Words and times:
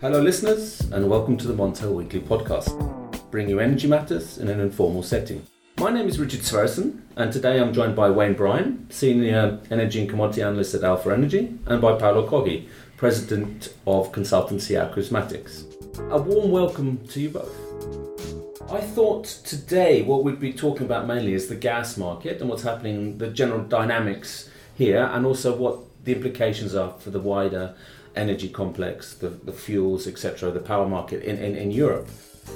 Hello, 0.00 0.18
listeners, 0.18 0.80
and 0.92 1.10
welcome 1.10 1.36
to 1.36 1.46
the 1.46 1.52
Montel 1.52 1.92
Weekly 1.92 2.20
Podcast, 2.20 2.72
bringing 3.30 3.50
you 3.50 3.60
energy 3.60 3.86
matters 3.86 4.38
in 4.38 4.48
an 4.48 4.58
informal 4.58 5.02
setting. 5.02 5.46
My 5.78 5.90
name 5.90 6.08
is 6.08 6.18
Richard 6.18 6.40
Sverrisson, 6.40 7.02
and 7.16 7.30
today 7.30 7.60
I'm 7.60 7.74
joined 7.74 7.96
by 7.96 8.08
Wayne 8.08 8.32
Bryan, 8.32 8.86
Senior 8.88 9.60
Energy 9.70 10.00
and 10.00 10.08
Commodity 10.08 10.40
Analyst 10.40 10.74
at 10.74 10.84
Alfa 10.84 11.12
Energy, 11.12 11.54
and 11.66 11.82
by 11.82 11.98
Paolo 11.98 12.26
Coghi, 12.26 12.66
President 12.96 13.74
of 13.86 14.10
consultancy 14.10 14.74
Acrismatics. 14.74 15.66
A 16.10 16.16
warm 16.16 16.50
welcome 16.50 17.06
to 17.08 17.20
you 17.20 17.28
both. 17.28 18.72
I 18.72 18.80
thought 18.80 19.26
today 19.26 20.00
what 20.00 20.24
we'd 20.24 20.40
be 20.40 20.54
talking 20.54 20.86
about 20.86 21.06
mainly 21.06 21.34
is 21.34 21.48
the 21.48 21.56
gas 21.56 21.98
market 21.98 22.40
and 22.40 22.48
what's 22.48 22.62
happening, 22.62 23.18
the 23.18 23.28
general 23.28 23.64
dynamics 23.64 24.48
here, 24.74 25.10
and 25.12 25.26
also 25.26 25.54
what 25.54 25.80
the 26.04 26.14
implications 26.14 26.74
are 26.74 26.92
for 26.92 27.10
the 27.10 27.20
wider 27.20 27.74
energy 28.16 28.48
complex, 28.48 29.14
the, 29.14 29.28
the 29.28 29.52
fuels, 29.52 30.06
etc., 30.06 30.50
the 30.50 30.60
power 30.60 30.86
market 30.86 31.22
in, 31.22 31.36
in, 31.38 31.56
in 31.56 31.70
Europe. 31.70 32.08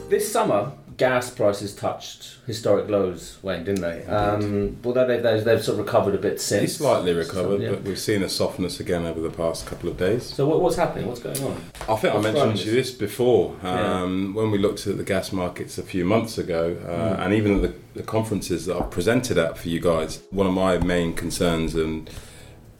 This 0.08 0.30
summer, 0.30 0.72
gas 0.96 1.30
prices 1.30 1.74
touched 1.74 2.38
historic 2.46 2.88
lows, 2.88 3.38
Wayne, 3.42 3.64
didn't 3.64 3.80
they? 3.80 4.04
Um, 4.06 4.76
although 4.84 5.06
they've, 5.06 5.22
they've, 5.22 5.42
they've, 5.42 5.62
sort 5.62 5.78
of 5.78 5.86
recovered 5.86 6.14
a 6.14 6.18
bit 6.18 6.40
since. 6.40 6.72
They 6.72 6.84
slightly 6.84 7.12
recovered, 7.12 7.60
so, 7.60 7.64
yeah. 7.64 7.70
but 7.70 7.82
we've 7.82 7.98
seen 7.98 8.22
a 8.22 8.28
softness 8.28 8.80
again 8.80 9.04
over 9.06 9.20
the 9.20 9.30
past 9.30 9.66
couple 9.66 9.88
of 9.88 9.96
days. 9.96 10.24
So 10.24 10.46
what, 10.46 10.60
what's 10.60 10.76
happening? 10.76 11.06
What's 11.06 11.20
going 11.20 11.42
on? 11.42 11.56
I 11.88 11.96
think 11.96 12.14
what's 12.14 12.26
I 12.26 12.32
mentioned 12.32 12.58
to 12.58 12.66
you 12.66 12.72
this 12.72 12.90
before. 12.90 13.56
Um, 13.62 14.34
yeah. 14.34 14.40
When 14.40 14.50
we 14.50 14.58
looked 14.58 14.86
at 14.86 14.96
the 14.96 15.04
gas 15.04 15.32
markets 15.32 15.78
a 15.78 15.82
few 15.82 16.04
months 16.04 16.38
ago, 16.38 16.76
uh, 16.84 17.16
mm. 17.16 17.24
and 17.24 17.34
even 17.34 17.56
at 17.56 17.62
the, 17.62 18.00
the 18.00 18.06
conferences 18.06 18.66
that 18.66 18.76
I've 18.76 18.90
presented 18.90 19.38
at 19.38 19.58
for 19.58 19.68
you 19.68 19.80
guys, 19.80 20.22
one 20.30 20.46
of 20.46 20.52
my 20.52 20.78
main 20.78 21.14
concerns 21.14 21.74
and 21.74 22.10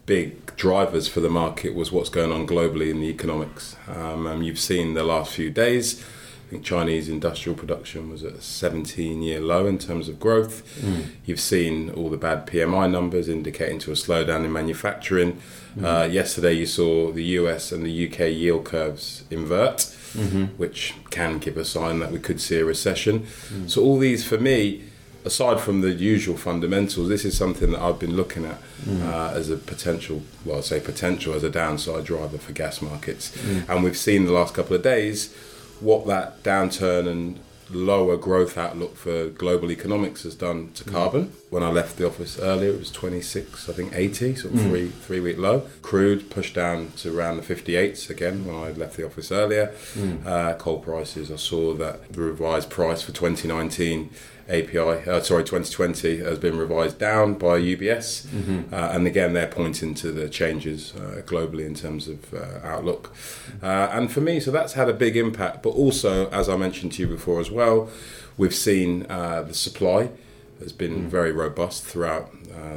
big 0.07 0.55
drivers 0.57 1.09
for 1.09 1.21
the 1.21 1.31
market 1.31 1.75
was 1.75 1.91
what's 1.91 2.11
going 2.11 2.31
on 2.31 2.47
globally 2.47 2.91
in 2.91 3.01
the 3.01 3.09
economics. 3.09 3.77
Um, 3.89 4.27
and 4.27 4.45
you've 4.45 4.59
seen 4.59 4.95
the 4.95 5.05
last 5.05 5.33
few 5.33 5.51
days 5.51 6.05
I 6.47 6.51
think 6.51 6.65
Chinese 6.65 7.09
industrial 7.09 7.57
production 7.57 8.11
was 8.11 8.23
at 8.23 8.35
a 8.35 8.41
17 8.41 9.23
year 9.23 9.41
low 9.41 9.67
in 9.67 9.79
terms 9.79 10.09
of 10.11 10.21
growth. 10.21 10.63
Mm. 10.81 11.07
You've 11.25 11.41
seen 11.41 11.91
all 11.91 12.11
the 12.11 12.19
bad 12.19 12.47
PMI 12.47 12.91
numbers 12.91 13.29
indicating 13.29 13.79
to 13.81 13.93
a 13.93 13.95
slowdown 13.95 14.45
in 14.45 14.53
manufacturing. 14.53 15.41
Mm. 15.77 15.85
Uh, 15.85 16.07
yesterday, 16.07 16.53
you 16.53 16.67
saw 16.67 17.13
the 17.13 17.25
US 17.39 17.73
and 17.73 17.85
the 17.85 18.09
UK 18.09 18.31
yield 18.31 18.67
curves 18.67 19.25
invert, 19.31 19.79
mm-hmm. 19.79 20.45
which 20.59 20.95
can 21.11 21.39
give 21.39 21.57
a 21.57 21.65
sign 21.65 22.01
that 22.01 22.13
we 22.13 22.19
could 22.19 22.41
see 22.41 22.59
a 22.59 22.65
recession. 22.65 23.21
Mm. 23.21 23.71
So, 23.71 23.83
all 23.83 23.99
these 23.99 24.23
for 24.27 24.37
me, 24.37 24.83
aside 25.25 25.61
from 25.61 25.81
the 25.81 25.91
usual 25.91 26.37
fundamentals, 26.37 27.09
this 27.09 27.25
is 27.25 27.37
something 27.37 27.73
that 27.73 27.81
I've 27.81 27.99
been 27.99 28.15
looking 28.15 28.45
at 28.45 28.59
mm. 28.85 29.03
uh, 29.03 29.33
as 29.35 29.51
a 29.51 29.57
potential, 29.57 30.23
well, 30.45 30.59
I 30.59 30.61
say 30.61 30.81
potential 30.81 31.35
as 31.35 31.43
a 31.43 31.51
downside 31.51 32.05
driver 32.05 32.39
for 32.39 32.53
gas 32.53 32.83
markets. 32.83 33.37
Mm. 33.37 33.69
And 33.69 33.85
we've 33.85 33.97
seen 33.97 34.27
the 34.27 34.33
last 34.33 34.55
couple 34.55 34.77
of 34.77 34.83
days 34.83 35.35
what 35.81 36.07
that 36.07 36.43
downturn 36.43 37.09
and 37.09 37.41
lower 37.71 38.17
growth 38.17 38.59
outlook 38.59 38.95
for 38.95 39.29
global 39.29 39.73
economics 39.73 40.23
has 40.25 40.35
done 40.35 40.71
to 40.73 40.85
mm. 40.85 40.93
carbon. 40.93 41.33
When 41.51 41.63
I 41.63 41.71
left 41.71 41.97
the 41.97 42.07
office 42.07 42.39
earlier, 42.39 42.71
it 42.71 42.79
was 42.79 42.91
26, 42.91 43.69
I 43.69 43.73
think 43.73 43.93
80, 43.95 44.35
so 44.35 44.49
mm. 44.49 44.69
three 44.69 44.89
three 44.89 45.21
week 45.21 45.39
low. 45.39 45.63
Crude 45.83 46.31
pushed 46.31 46.55
down 46.55 46.93
to 46.99 47.17
around 47.17 47.39
the 47.39 47.43
58s 47.43 48.11
again 48.11 48.45
when 48.45 48.57
I 48.57 48.71
left 48.73 48.97
the 48.97 49.07
office 49.07 49.33
earlier. 49.33 49.75
Mm. 49.95 50.27
Uh, 50.27 50.55
coal 50.55 50.81
prices, 50.81 51.31
I 51.31 51.37
saw 51.37 51.75
that 51.75 52.13
the 52.13 52.21
revised 52.21 52.71
price 52.71 53.03
for 53.03 53.13
2019 53.13 54.11
API, 54.49 54.79
uh, 54.79 55.21
sorry, 55.21 55.43
2020 55.43 56.19
has 56.19 56.39
been 56.39 56.59
revised 56.59 56.99
down 56.99 57.35
by 57.35 57.59
UBS, 57.59 58.27
mm-hmm. 58.27 58.75
uh, 58.75 58.89
and 58.89 59.07
again 59.07 59.33
they're 59.33 59.47
pointing 59.47 59.95
to 59.95 60.13
the 60.13 60.29
changes 60.29 60.95
uh, 60.97 61.23
globally 61.25 61.65
in 61.65 61.75
terms 61.75 62.09
of 62.09 62.35
uh, 62.35 62.61
outlook. 62.63 63.15
Uh, 63.63 63.89
and 63.91 64.13
for 64.13 64.21
me, 64.21 64.41
so 64.41 64.51
that's 64.51 64.75
had 64.75 64.89
a 64.89 64.93
big 64.93 65.17
impact. 65.17 65.63
But 65.63 65.71
also, 65.71 66.29
as 66.31 66.49
I 66.49 66.57
mentioned 66.57 66.93
to 66.93 67.03
you 67.03 67.09
before 67.09 67.41
as 67.41 67.51
well, 67.51 67.89
we've 68.37 68.55
seen 68.55 69.07
uh, 69.09 69.43
the 69.43 69.55
supply 69.55 70.11
has 70.59 70.73
been 70.73 71.07
mm. 71.07 71.09
very 71.09 71.33
robust 71.33 71.85
throughout 71.85 72.31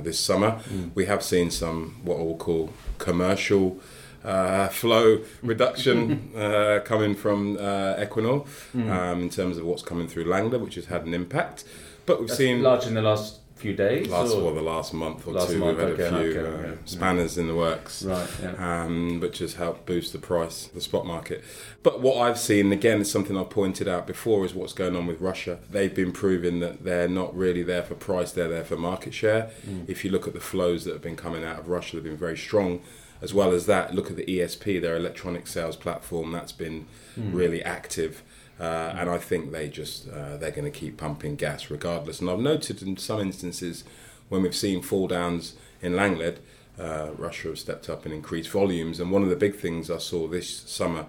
this 0.03 0.19
summer. 0.19 0.59
Mm. 0.69 0.91
We 0.95 1.05
have 1.05 1.23
seen 1.23 1.49
some 1.51 1.97
what 2.03 2.17
we'll 2.17 2.35
call 2.35 2.71
commercial 2.97 3.79
uh, 4.27 4.67
flow 4.67 5.23
reduction 5.41 6.31
uh, 6.35 6.81
coming 6.83 7.15
from 7.15 7.57
uh, 7.57 7.95
Equinor 7.95 8.45
mm. 8.75 8.89
um, 8.89 9.21
in 9.21 9.29
terms 9.29 9.57
of 9.57 9.65
what's 9.65 9.83
coming 9.83 10.07
through 10.07 10.25
Langeled, 10.25 10.61
which 10.61 10.75
has 10.75 10.85
had 10.85 11.05
an 11.05 11.13
impact. 11.13 11.63
But 12.05 12.19
we've 12.19 12.27
That's 12.27 12.37
seen 12.37 12.61
large 12.61 12.85
in 12.85 12.93
the 12.93 13.01
last 13.01 13.39
few 13.55 13.73
days. 13.73 14.07
Last 14.07 14.33
or? 14.33 14.43
well, 14.43 14.53
the 14.53 14.61
last 14.61 14.93
month 14.93 15.27
or 15.27 15.33
last 15.33 15.49
two, 15.49 15.59
month, 15.59 15.77
we've 15.77 15.87
had 15.87 15.99
okay, 15.99 16.15
a 16.15 16.31
few 16.31 16.39
okay, 16.39 16.69
uh, 16.69 16.75
spanners 16.85 17.35
yeah. 17.35 17.41
in 17.41 17.47
the 17.47 17.55
works, 17.55 18.03
right? 18.03 18.29
Yeah. 18.41 18.83
Um, 18.83 19.19
which 19.19 19.39
has 19.39 19.55
helped 19.55 19.85
boost 19.85 20.13
the 20.13 20.19
price, 20.19 20.67
the 20.67 20.81
spot 20.81 21.05
market. 21.05 21.43
But 21.83 22.01
what 22.01 22.17
I've 22.17 22.37
seen 22.37 22.71
again 22.71 23.01
is 23.01 23.11
something 23.11 23.37
I 23.37 23.43
pointed 23.43 23.87
out 23.87 24.07
before 24.07 24.45
is 24.45 24.53
what's 24.53 24.73
going 24.73 24.95
on 24.95 25.07
with 25.07 25.19
Russia. 25.19 25.59
They've 25.69 25.93
been 25.93 26.11
proving 26.11 26.59
that 26.59 26.83
they're 26.83 27.09
not 27.09 27.35
really 27.35 27.63
there 27.63 27.83
for 27.83 27.95
price; 27.95 28.31
they're 28.31 28.49
there 28.49 28.65
for 28.65 28.77
market 28.77 29.13
share. 29.13 29.49
Mm. 29.65 29.89
If 29.89 30.05
you 30.05 30.11
look 30.11 30.27
at 30.27 30.33
the 30.33 30.39
flows 30.39 30.85
that 30.85 30.93
have 30.93 31.01
been 31.01 31.17
coming 31.17 31.43
out 31.43 31.59
of 31.59 31.69
Russia, 31.69 31.95
they've 31.95 32.03
been 32.03 32.17
very 32.17 32.37
strong 32.37 32.81
as 33.21 33.33
well 33.33 33.51
as 33.51 33.65
that, 33.65 33.95
look 33.95 34.09
at 34.09 34.15
the 34.15 34.25
ESP, 34.25 34.81
their 34.81 34.95
electronic 34.95 35.47
sales 35.47 35.75
platform. 35.75 36.31
That's 36.31 36.51
been 36.51 36.85
mm. 37.17 37.33
really 37.33 37.63
active. 37.63 38.23
Uh, 38.59 38.93
and 38.97 39.09
I 39.09 39.17
think 39.17 39.51
they 39.51 39.69
just 39.69 40.09
uh, 40.09 40.37
they're 40.37 40.51
going 40.51 40.71
to 40.71 40.79
keep 40.79 40.97
pumping 40.97 41.35
gas 41.35 41.69
regardless. 41.69 42.19
And 42.21 42.29
I've 42.29 42.39
noted 42.39 42.81
in 42.81 42.97
some 42.97 43.19
instances 43.19 43.83
when 44.29 44.41
we've 44.41 44.55
seen 44.55 44.81
fall 44.81 45.07
downs 45.07 45.55
in 45.81 45.93
Langeled, 45.93 46.39
uh, 46.79 47.11
Russia 47.17 47.49
have 47.49 47.59
stepped 47.59 47.89
up 47.89 48.05
and 48.05 48.13
increased 48.13 48.49
volumes. 48.49 48.99
And 48.99 49.11
one 49.11 49.23
of 49.23 49.29
the 49.29 49.35
big 49.35 49.55
things 49.55 49.89
I 49.89 49.97
saw 49.97 50.27
this 50.27 50.49
summer, 50.49 51.05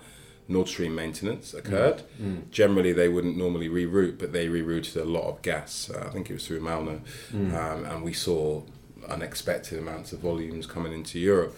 Nord 0.47 0.69
Stream 0.69 0.95
maintenance 0.95 1.53
occurred. 1.55 2.03
Mm. 2.21 2.37
Mm. 2.37 2.51
Generally, 2.51 2.93
they 2.95 3.09
wouldn't 3.09 3.37
normally 3.37 3.69
reroute, 3.69 4.19
but 4.19 4.33
they 4.33 4.47
rerouted 4.47 5.01
a 5.01 5.05
lot 5.05 5.29
of 5.29 5.43
gas. 5.43 5.91
Uh, 5.91 6.05
I 6.07 6.11
think 6.11 6.31
it 6.31 6.35
was 6.35 6.47
through 6.47 6.61
Malmo, 6.61 7.01
mm. 7.33 7.55
um, 7.55 7.85
and 7.85 8.03
we 8.03 8.13
saw 8.13 8.63
unexpected 9.09 9.79
amounts 9.79 10.13
of 10.13 10.21
volumes 10.21 10.67
coming 10.67 10.93
into 10.93 11.19
Europe. 11.19 11.57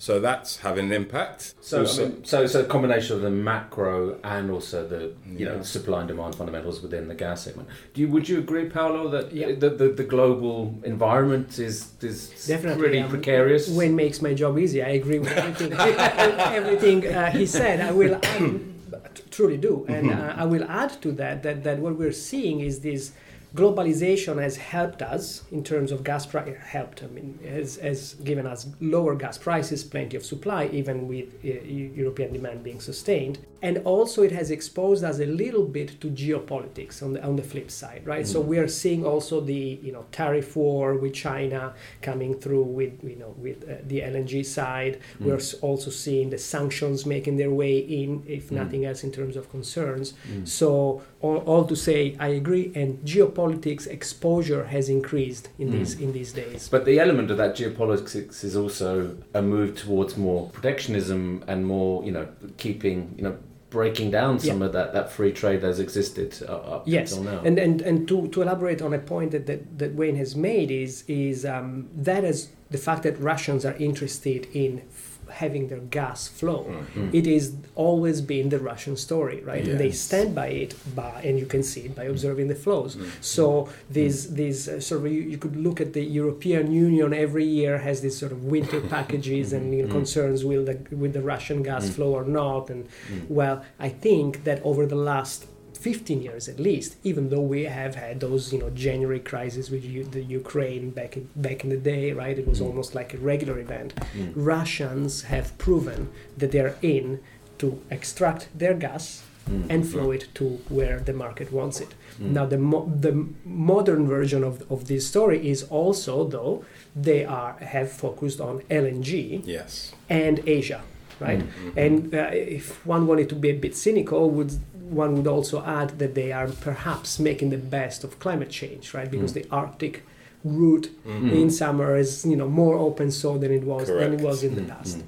So 0.00 0.20
that's 0.20 0.58
having 0.58 0.86
an 0.86 0.92
impact. 0.92 1.54
So, 1.60 1.80
also, 1.80 2.06
I 2.06 2.08
mean, 2.08 2.24
so 2.24 2.42
it's 2.42 2.54
a 2.54 2.62
combination 2.62 3.16
of 3.16 3.22
the 3.22 3.30
macro 3.30 4.16
and 4.22 4.48
also 4.48 4.86
the 4.86 5.12
you 5.26 5.46
yeah. 5.46 5.56
know 5.56 5.62
supply 5.62 5.98
and 5.98 6.08
demand 6.08 6.36
fundamentals 6.36 6.80
within 6.80 7.08
the 7.08 7.16
gas 7.16 7.42
segment. 7.42 7.68
Do 7.94 8.00
you 8.00 8.08
would 8.08 8.28
you 8.28 8.38
agree, 8.38 8.66
Paolo, 8.66 9.08
that 9.08 9.32
yeah. 9.32 9.56
the, 9.58 9.70
the, 9.70 9.88
the 9.88 10.04
global 10.04 10.72
environment 10.84 11.58
is 11.58 11.92
is 12.00 12.46
Definitely, 12.46 12.80
pretty 12.80 13.00
um, 13.00 13.10
precarious? 13.10 13.68
When 13.68 13.96
makes 13.96 14.22
my 14.22 14.34
job 14.34 14.56
easy. 14.56 14.84
I 14.84 14.90
agree 14.90 15.18
with 15.18 15.32
everything 15.32 15.72
everything 15.72 17.06
uh, 17.08 17.32
he 17.32 17.44
said. 17.44 17.80
I 17.80 17.90
will 17.90 18.20
I 18.22 18.60
truly 19.32 19.56
do, 19.56 19.84
and 19.88 20.10
mm-hmm. 20.10 20.38
uh, 20.38 20.42
I 20.42 20.46
will 20.46 20.64
add 20.64 21.02
to 21.02 21.10
that 21.12 21.42
that 21.42 21.64
that 21.64 21.80
what 21.80 21.98
we're 21.98 22.12
seeing 22.12 22.60
is 22.60 22.80
this 22.80 23.10
globalization 23.54 24.40
has 24.40 24.56
helped 24.56 25.00
us 25.00 25.44
in 25.50 25.64
terms 25.64 25.90
of 25.90 26.04
gas 26.04 26.26
price 26.26 26.54
helped 26.58 27.02
i 27.02 27.06
mean 27.06 27.38
has, 27.42 27.76
has 27.76 28.14
given 28.24 28.46
us 28.46 28.66
lower 28.80 29.14
gas 29.14 29.38
prices 29.38 29.82
plenty 29.82 30.16
of 30.16 30.24
supply 30.24 30.66
even 30.66 31.08
with 31.08 31.28
uh, 31.44 31.48
european 31.64 32.32
demand 32.32 32.62
being 32.62 32.80
sustained 32.80 33.38
and 33.60 33.78
also 33.78 34.22
it 34.22 34.32
has 34.32 34.50
exposed 34.50 35.02
us 35.02 35.18
a 35.18 35.26
little 35.26 35.64
bit 35.64 36.00
to 36.00 36.08
geopolitics 36.08 37.02
on 37.02 37.12
the 37.14 37.24
on 37.24 37.36
the 37.36 37.42
flip 37.42 37.70
side 37.70 38.02
right 38.04 38.24
mm. 38.24 38.28
so 38.28 38.40
we 38.40 38.58
are 38.58 38.68
seeing 38.68 39.04
also 39.04 39.40
the 39.40 39.78
you 39.82 39.92
know 39.92 40.04
tariff 40.12 40.54
war 40.56 40.94
with 40.94 41.12
china 41.12 41.74
coming 42.00 42.34
through 42.34 42.62
with 42.62 43.02
you 43.02 43.16
know 43.16 43.34
with 43.38 43.68
uh, 43.68 43.74
the 43.86 44.00
lng 44.00 44.44
side 44.44 45.00
mm. 45.20 45.26
we're 45.26 45.40
also 45.60 45.90
seeing 45.90 46.30
the 46.30 46.38
sanctions 46.38 47.04
making 47.04 47.36
their 47.36 47.50
way 47.50 47.78
in 47.78 48.22
if 48.26 48.48
mm. 48.48 48.52
nothing 48.52 48.84
else 48.84 49.02
in 49.02 49.10
terms 49.10 49.36
of 49.36 49.50
concerns 49.50 50.14
mm. 50.30 50.46
so 50.46 51.02
all, 51.20 51.38
all, 51.38 51.64
to 51.64 51.74
say 51.74 52.16
i 52.20 52.28
agree 52.28 52.70
and 52.76 52.98
geopolitics 53.04 53.86
exposure 53.88 54.64
has 54.66 54.88
increased 54.88 55.48
in 55.58 55.70
these 55.72 55.96
mm. 55.96 56.02
in 56.02 56.12
these 56.12 56.32
days 56.32 56.68
but 56.68 56.84
the 56.84 57.00
element 57.00 57.30
of 57.30 57.36
that 57.36 57.56
geopolitics 57.56 58.44
is 58.44 58.54
also 58.56 59.16
a 59.34 59.42
move 59.42 59.76
towards 59.76 60.16
more 60.16 60.48
protectionism 60.50 61.42
and 61.48 61.66
more 61.66 62.04
you 62.04 62.12
know 62.12 62.28
keeping 62.56 63.12
you 63.16 63.24
know 63.24 63.36
breaking 63.70 64.10
down 64.10 64.38
some 64.38 64.60
yeah. 64.60 64.66
of 64.66 64.72
that, 64.72 64.92
that 64.92 65.12
free 65.12 65.32
trade 65.32 65.60
that's 65.60 65.78
existed 65.78 66.42
uh, 66.48 66.52
up 66.52 66.82
yes. 66.86 67.12
until 67.12 67.32
now. 67.32 67.40
And 67.44 67.58
and 67.58 67.80
and 67.82 68.08
to, 68.08 68.28
to 68.28 68.42
elaborate 68.42 68.80
on 68.82 68.94
a 68.94 68.98
point 68.98 69.32
that, 69.32 69.46
that, 69.46 69.78
that 69.78 69.94
Wayne 69.94 70.16
has 70.16 70.34
made 70.34 70.70
is 70.70 71.04
is 71.06 71.44
um, 71.44 71.88
that 71.94 72.24
is 72.24 72.48
the 72.70 72.78
fact 72.78 73.02
that 73.02 73.18
Russians 73.20 73.64
are 73.64 73.74
interested 73.76 74.46
in 74.52 74.82
having 75.30 75.68
their 75.68 75.78
gas 75.78 76.28
flow. 76.28 76.64
Mm-hmm. 76.64 77.10
It 77.12 77.26
is 77.26 77.54
always 77.74 78.20
been 78.20 78.48
the 78.48 78.58
Russian 78.58 78.96
story, 78.96 79.42
right? 79.42 79.62
Yes. 79.64 79.68
And 79.68 79.80
they 79.80 79.90
stand 79.90 80.34
by 80.34 80.48
it, 80.48 80.74
by, 80.94 81.20
and 81.22 81.38
you 81.38 81.46
can 81.46 81.62
see 81.62 81.82
it 81.82 81.94
by 81.94 82.04
observing 82.04 82.48
the 82.48 82.54
flows. 82.54 82.96
Mm-hmm. 82.96 83.10
So 83.20 83.68
these 83.90 84.26
mm-hmm. 84.26 84.36
these 84.36 84.68
uh, 84.68 84.80
sort 84.80 85.06
of 85.06 85.12
you, 85.12 85.22
you, 85.22 85.38
could 85.38 85.56
look 85.56 85.80
at 85.80 85.92
the 85.92 86.02
European 86.02 86.72
Union 86.72 87.12
every 87.12 87.44
year 87.44 87.78
has 87.78 88.00
these 88.00 88.16
sort 88.16 88.32
of 88.32 88.44
winter 88.44 88.80
packages 88.96 89.52
and 89.52 89.74
you 89.74 89.82
know, 89.82 89.88
mm-hmm. 89.88 89.98
concerns 89.98 90.44
with 90.44 90.66
the 90.66 90.96
with 90.96 91.12
the 91.12 91.22
Russian 91.22 91.62
gas 91.62 91.86
mm. 91.86 91.94
flow 91.94 92.12
or 92.14 92.24
not. 92.24 92.70
And 92.70 92.88
well, 93.28 93.64
I 93.78 93.88
think 93.88 94.44
that 94.44 94.62
over 94.62 94.86
the 94.86 94.96
last 94.96 95.46
15 95.74 96.22
years 96.22 96.48
at 96.48 96.58
least, 96.58 96.96
even 97.04 97.28
though 97.30 97.40
we 97.40 97.64
have 97.64 97.94
had 97.94 98.20
those, 98.20 98.52
you 98.52 98.58
know, 98.58 98.70
January 98.70 99.20
crises 99.20 99.70
with 99.70 99.84
U- 99.84 100.04
the 100.04 100.22
Ukraine 100.22 100.90
back 100.90 101.16
in, 101.16 101.28
back 101.36 101.64
in 101.64 101.70
the 101.70 101.76
day, 101.76 102.12
right? 102.12 102.38
It 102.38 102.46
was 102.48 102.60
mm. 102.60 102.66
almost 102.66 102.94
like 102.94 103.14
a 103.14 103.18
regular 103.18 103.58
event. 103.58 103.94
Mm. 104.16 104.32
Russians 104.34 105.22
have 105.22 105.56
proven 105.58 106.10
that 106.36 106.50
they're 106.52 106.76
in 106.82 107.20
to 107.58 107.80
extract 107.90 108.48
their 108.56 108.74
gas 108.74 109.22
Mm. 109.48 109.70
and 109.70 109.88
flow 109.88 110.10
it 110.10 110.28
to 110.34 110.44
where 110.68 111.00
the 111.00 111.14
market 111.14 111.50
wants 111.50 111.80
it. 111.80 111.94
Mm. 112.20 112.32
Now, 112.32 112.44
the 112.44 112.58
mo- 112.58 112.92
the 113.00 113.26
modern 113.46 114.06
version 114.06 114.44
of, 114.44 114.70
of 114.70 114.88
this 114.88 115.06
story 115.08 115.48
is 115.48 115.62
also 115.70 116.24
though 116.28 116.64
they 116.94 117.24
are 117.24 117.52
have 117.60 117.90
focused 117.90 118.40
on 118.42 118.60
LNG 118.68 119.40
Yes. 119.46 119.94
and 120.10 120.42
Asia, 120.46 120.82
right? 121.18 121.38
Mm. 121.40 121.76
And 121.84 122.14
uh, 122.14 122.28
if 122.32 122.84
one 122.86 123.06
wanted 123.06 123.30
to 123.30 123.34
be 123.36 123.48
a 123.48 123.54
bit 123.54 123.74
cynical, 123.74 124.28
would 124.30 124.52
one 124.90 125.16
would 125.16 125.26
also 125.26 125.62
add 125.64 125.98
that 125.98 126.14
they 126.14 126.32
are 126.32 126.48
perhaps 126.48 127.18
making 127.18 127.50
the 127.50 127.58
best 127.58 128.04
of 128.04 128.18
climate 128.18 128.50
change, 128.50 128.94
right? 128.94 129.10
Because 129.10 129.32
Mm. 129.32 129.42
the 129.42 129.46
Arctic 129.50 130.02
route 130.44 130.88
Mhm. 131.06 131.32
in 131.32 131.50
summer 131.50 131.96
is 131.96 132.24
you 132.24 132.36
know 132.36 132.48
more 132.48 132.76
open 132.76 133.10
so 133.10 133.38
than 133.38 133.52
it 133.52 133.64
was 133.64 133.88
than 133.88 134.14
it 134.14 134.20
was 134.20 134.42
in 134.44 134.54
the 134.54 134.62
Mm, 134.62 134.68
past. 134.68 134.98
mm. 134.98 135.02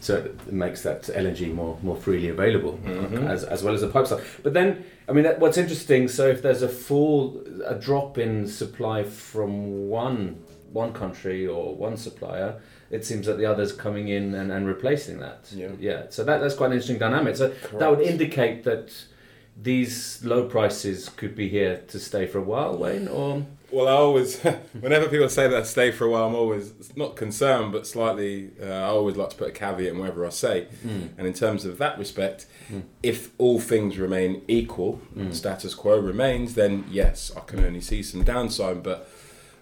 So 0.00 0.16
it 0.16 0.52
makes 0.52 0.82
that 0.82 1.08
LNG 1.14 1.46
more 1.54 1.78
more 1.82 1.96
freely 1.96 2.28
available, 2.28 2.78
Mhm. 2.84 3.26
as, 3.28 3.44
as 3.44 3.62
well 3.64 3.72
as 3.74 3.80
the 3.80 3.88
pipe 3.88 4.06
side. 4.06 4.20
But 4.42 4.52
then, 4.52 4.84
I 5.08 5.12
mean, 5.12 5.24
that, 5.24 5.40
what's 5.40 5.56
interesting. 5.56 6.08
So 6.08 6.26
if 6.28 6.42
there's 6.42 6.60
a 6.62 6.68
full 6.68 7.42
a 7.64 7.74
drop 7.74 8.18
in 8.18 8.46
supply 8.46 9.04
from 9.04 9.88
one 9.88 10.36
one 10.72 10.92
country 10.92 11.46
or 11.46 11.74
one 11.76 11.96
supplier, 11.96 12.56
it 12.90 13.04
seems 13.06 13.26
that 13.26 13.38
the 13.38 13.46
others 13.46 13.72
coming 13.72 14.08
in 14.08 14.34
and, 14.34 14.50
and 14.50 14.66
replacing 14.66 15.20
that. 15.20 15.40
Yeah. 15.54 15.68
Yeah. 15.78 16.00
So 16.10 16.24
that 16.24 16.40
that's 16.40 16.54
quite 16.56 16.66
an 16.66 16.72
interesting 16.72 16.98
dynamic. 16.98 17.36
So 17.36 17.52
that 17.78 17.88
would 17.90 18.00
indicate 18.00 18.64
that 18.64 18.86
these 19.56 20.24
low 20.24 20.46
prices 20.46 21.08
could 21.08 21.34
be 21.34 21.48
here 21.48 21.82
to 21.88 21.98
stay 21.98 22.26
for 22.26 22.38
a 22.38 22.42
while, 22.42 22.76
Wayne. 22.76 23.08
Or 23.08 23.46
Well, 23.70 23.88
I 23.88 23.92
always, 23.92 24.40
whenever 24.80 25.08
people 25.08 25.28
say 25.28 25.48
that 25.48 25.60
I 25.60 25.62
stay 25.62 25.90
for 25.90 26.04
a 26.06 26.10
while, 26.10 26.26
I'm 26.26 26.34
always 26.34 26.72
not 26.96 27.16
concerned, 27.16 27.72
but 27.72 27.86
slightly. 27.86 28.50
Uh, 28.60 28.66
I 28.66 28.86
always 28.86 29.16
like 29.16 29.30
to 29.30 29.36
put 29.36 29.48
a 29.48 29.52
caveat 29.52 29.92
in 29.92 29.98
whatever 29.98 30.26
I 30.26 30.30
say. 30.30 30.64
Hmm. 30.82 31.06
And 31.16 31.26
in 31.26 31.32
terms 31.32 31.64
of 31.64 31.78
that 31.78 31.98
respect, 31.98 32.46
hmm. 32.68 32.80
if 33.02 33.30
all 33.38 33.60
things 33.60 33.96
remain 33.98 34.42
equal, 34.48 34.96
hmm. 35.14 35.30
status 35.30 35.74
quo 35.74 35.98
remains, 35.98 36.54
then 36.54 36.84
yes, 36.90 37.32
I 37.36 37.40
can 37.40 37.64
only 37.64 37.80
see 37.80 38.02
some 38.02 38.24
downside. 38.24 38.82
But 38.82 39.08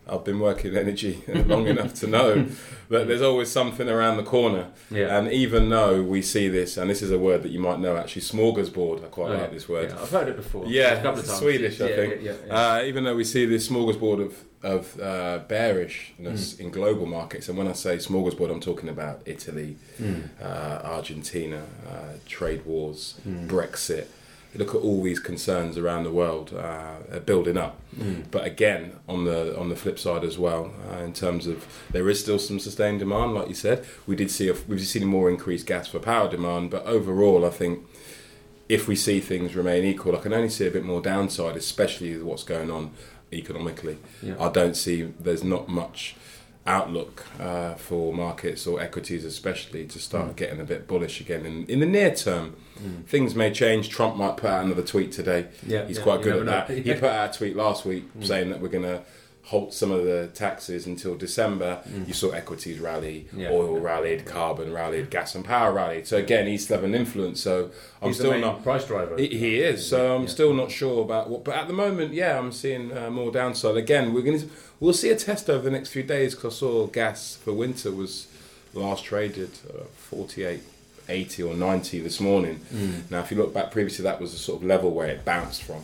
I've 0.09 0.25
been 0.25 0.41
working 0.41 0.73
in 0.73 0.79
energy 0.79 1.23
long 1.29 1.67
enough 1.69 1.95
to 1.95 2.07
know 2.07 2.47
that 2.91 3.07
there's 3.07 3.23
always 3.23 3.51
something 3.51 3.89
around 3.89 4.17
the 4.17 4.25
corner. 4.25 4.69
yeah. 4.91 5.17
And 5.17 5.31
even 5.33 5.69
though 5.69 6.03
we 6.03 6.23
see 6.23 6.49
this, 6.49 6.77
and 6.77 6.91
this 6.91 7.03
is 7.03 7.11
a 7.13 7.19
word 7.19 7.43
that 7.45 7.53
you 7.53 7.61
might 7.61 7.79
know 7.79 7.97
actually, 7.97 8.23
smorgasbord. 8.23 9.05
I 9.05 9.09
quite 9.09 9.31
Oh, 9.31 9.37
like 9.37 9.53
this 9.53 9.69
word. 9.69 9.91
Yeah, 9.91 10.03
I've 10.03 10.11
heard 10.11 10.29
it 10.29 10.37
before. 10.37 10.67
Yeah, 10.67 10.95
a 10.95 11.03
couple 11.03 11.21
of 11.21 11.27
times. 11.27 11.39
Swedish, 11.39 11.81
I 11.81 11.89
Yeah, 11.89 11.97
think. 11.97 12.23
Yeah. 12.23 12.33
Uh, 12.51 12.83
even 12.85 13.05
though 13.05 13.15
we 13.17 13.25
see 13.25 13.47
this 13.47 13.69
smorgasbord 13.69 14.21
of 14.27 14.45
of 14.65 15.01
uh, 15.01 15.41
bearishness 15.49 16.55
Mm. 16.55 16.61
in 16.61 16.71
global 16.71 17.05
markets, 17.07 17.49
and 17.49 17.59
when 17.59 17.67
I 17.67 17.73
say 17.73 17.97
smorgasbord, 17.97 18.49
I'm 18.49 18.61
talking 18.61 18.89
about 18.89 19.21
Italy, 19.27 19.77
Mm. 20.01 20.29
uh, 20.41 20.81
Argentina, 20.85 21.63
uh, 21.91 22.13
trade 22.29 22.65
wars, 22.65 23.15
Mm. 23.29 23.49
Brexit. 23.49 24.07
You 24.53 24.59
look 24.59 24.75
at 24.75 24.83
all 24.83 25.03
these 25.03 25.19
concerns 25.19 25.79
around 25.79 26.05
the 26.05 26.11
world 26.11 26.53
uh, 26.55 27.19
building 27.21 27.57
up. 27.57 27.81
Mm. 27.97 28.25
But 28.31 28.45
again, 28.45 28.99
on 29.09 29.25
the 29.25 29.59
on 29.59 29.71
the 29.71 29.77
flip 29.77 29.99
side 29.99 30.25
as 30.25 30.39
well, 30.39 30.73
uh, 30.91 30.99
in 30.99 31.13
terms 31.13 31.47
of 31.47 31.67
there 31.91 32.09
is 32.11 32.21
still 32.21 32.39
some 32.39 32.59
sustained 32.59 32.99
demand, 32.99 33.35
like 33.35 33.49
you 33.49 33.55
said. 33.55 33.87
We 34.07 34.15
did 34.17 34.31
see 34.31 34.49
a, 34.49 34.55
we've 34.69 34.87
seen 34.87 35.07
more 35.07 35.31
increased 35.31 35.67
gas 35.67 35.89
for 35.89 35.99
power 35.99 36.29
demand, 36.29 36.71
but 36.71 36.85
overall, 36.85 37.47
I 37.47 37.51
think 37.51 37.87
if 38.69 38.89
we 38.89 38.97
see 38.97 39.21
things 39.21 39.55
remain 39.55 39.85
equal, 39.85 40.17
I 40.17 40.21
can 40.21 40.33
only 40.33 40.49
see 40.49 40.67
a 40.67 40.71
bit 40.71 40.85
more 40.85 41.01
downside, 41.01 41.57
especially 41.57 42.15
with 42.15 42.23
what's 42.23 42.45
going 42.45 42.71
on 42.71 42.93
economically. 43.33 43.99
Yeah. 44.23 44.35
I 44.39 44.51
don't 44.51 44.77
see 44.77 45.03
there's 45.19 45.45
not 45.45 45.69
much 45.69 46.15
outlook 46.67 47.25
uh, 47.41 47.75
for 47.75 48.13
markets 48.15 48.67
or 48.67 48.81
equities, 48.81 49.25
especially 49.25 49.85
to 49.87 49.99
start 49.99 50.29
Mm. 50.33 50.37
getting 50.37 50.61
a 50.61 50.65
bit 50.65 50.87
bullish 50.87 51.21
again. 51.21 51.45
In, 51.45 51.65
in 51.67 51.81
the 51.81 51.87
near 51.87 52.15
term, 52.15 52.57
Mm. 52.83 53.05
things 53.07 53.35
may 53.35 53.51
change. 53.53 53.91
Trump 53.91 54.17
might 54.17 54.37
put 54.37 54.49
out 54.51 54.65
another 54.65 54.83
tweet 54.83 55.13
today. 55.13 55.47
Yeah, 55.67 55.87
He's 55.87 55.99
yeah, 55.99 56.03
quite 56.03 56.23
good 56.23 56.37
at 56.41 56.47
that. 56.47 56.69
know. 56.71 56.75
He 56.83 56.95
put 56.95 57.05
out 57.05 57.35
a 57.35 57.39
tweet 57.39 57.55
last 57.57 57.85
week 57.85 58.05
Mm. 58.19 58.27
saying 58.27 58.51
that 58.51 58.61
we're 58.61 58.69
going 58.69 58.85
to 58.85 59.03
halt 59.45 59.75
some 59.75 59.91
of 59.91 60.05
the 60.05 60.29
taxes 60.35 60.87
until 60.87 61.17
December. 61.17 61.81
Mm. 61.89 62.07
You 62.09 62.15
saw 62.15 62.31
equities 62.31 62.79
rally, 62.79 63.27
Yeah. 63.37 63.51
oil 63.51 63.79
rallied, 63.81 64.25
carbon 64.25 64.73
rallied, 64.73 65.11
gas 65.11 65.35
and 65.35 65.45
power 65.45 65.73
rallied. 65.73 66.07
So 66.07 66.17
again, 66.17 66.47
he's 66.47 66.71
an 66.71 66.95
influence. 66.95 67.41
So 67.41 67.71
I'm 68.01 68.09
He's 68.09 68.19
still 68.19 68.39
not. 68.39 68.63
price 68.63 68.87
driver. 68.87 69.17
He, 69.19 69.27
he 69.29 69.61
is. 69.61 69.85
So 69.87 70.15
I'm 70.15 70.23
Yeah. 70.23 70.29
still 70.29 70.55
not 70.55 70.71
sure 70.71 71.03
about 71.03 71.29
what. 71.29 71.45
But 71.45 71.57
at 71.57 71.67
the 71.67 71.73
moment, 71.75 72.15
yeah, 72.15 72.39
I'm 72.39 72.53
seeing 72.53 72.97
uh, 72.97 73.11
more 73.11 73.33
downside. 73.33 73.77
Again, 73.77 74.15
we're 74.15 74.23
going 74.23 74.41
to 74.41 74.49
we'll 74.79 74.93
see 74.95 75.11
a 75.11 75.17
test 75.17 75.51
over 75.51 75.65
the 75.65 75.71
next 75.71 75.89
few 75.91 76.03
days 76.05 76.35
because 76.35 76.55
I 76.55 76.59
saw 76.61 76.87
gas 76.87 77.37
for 77.37 77.53
winter 77.53 77.91
was 77.91 78.29
last 78.75 79.05
traded 79.05 79.51
uh, 79.69 79.85
48. 79.97 80.61
80 81.09 81.43
or 81.43 81.55
90 81.55 81.99
this 82.01 82.21
morning. 82.21 82.61
Mm. 82.73 83.11
Now, 83.11 83.21
if 83.23 83.33
you 83.33 83.37
look 83.37 83.53
back 83.53 83.73
previously, 83.73 84.05
that 84.05 84.21
was 84.21 84.31
the 84.33 84.39
sort 84.39 84.63
of 84.63 84.67
level 84.69 84.93
where 84.93 85.09
it 85.09 85.25
bounced 85.25 85.65
from. 85.65 85.83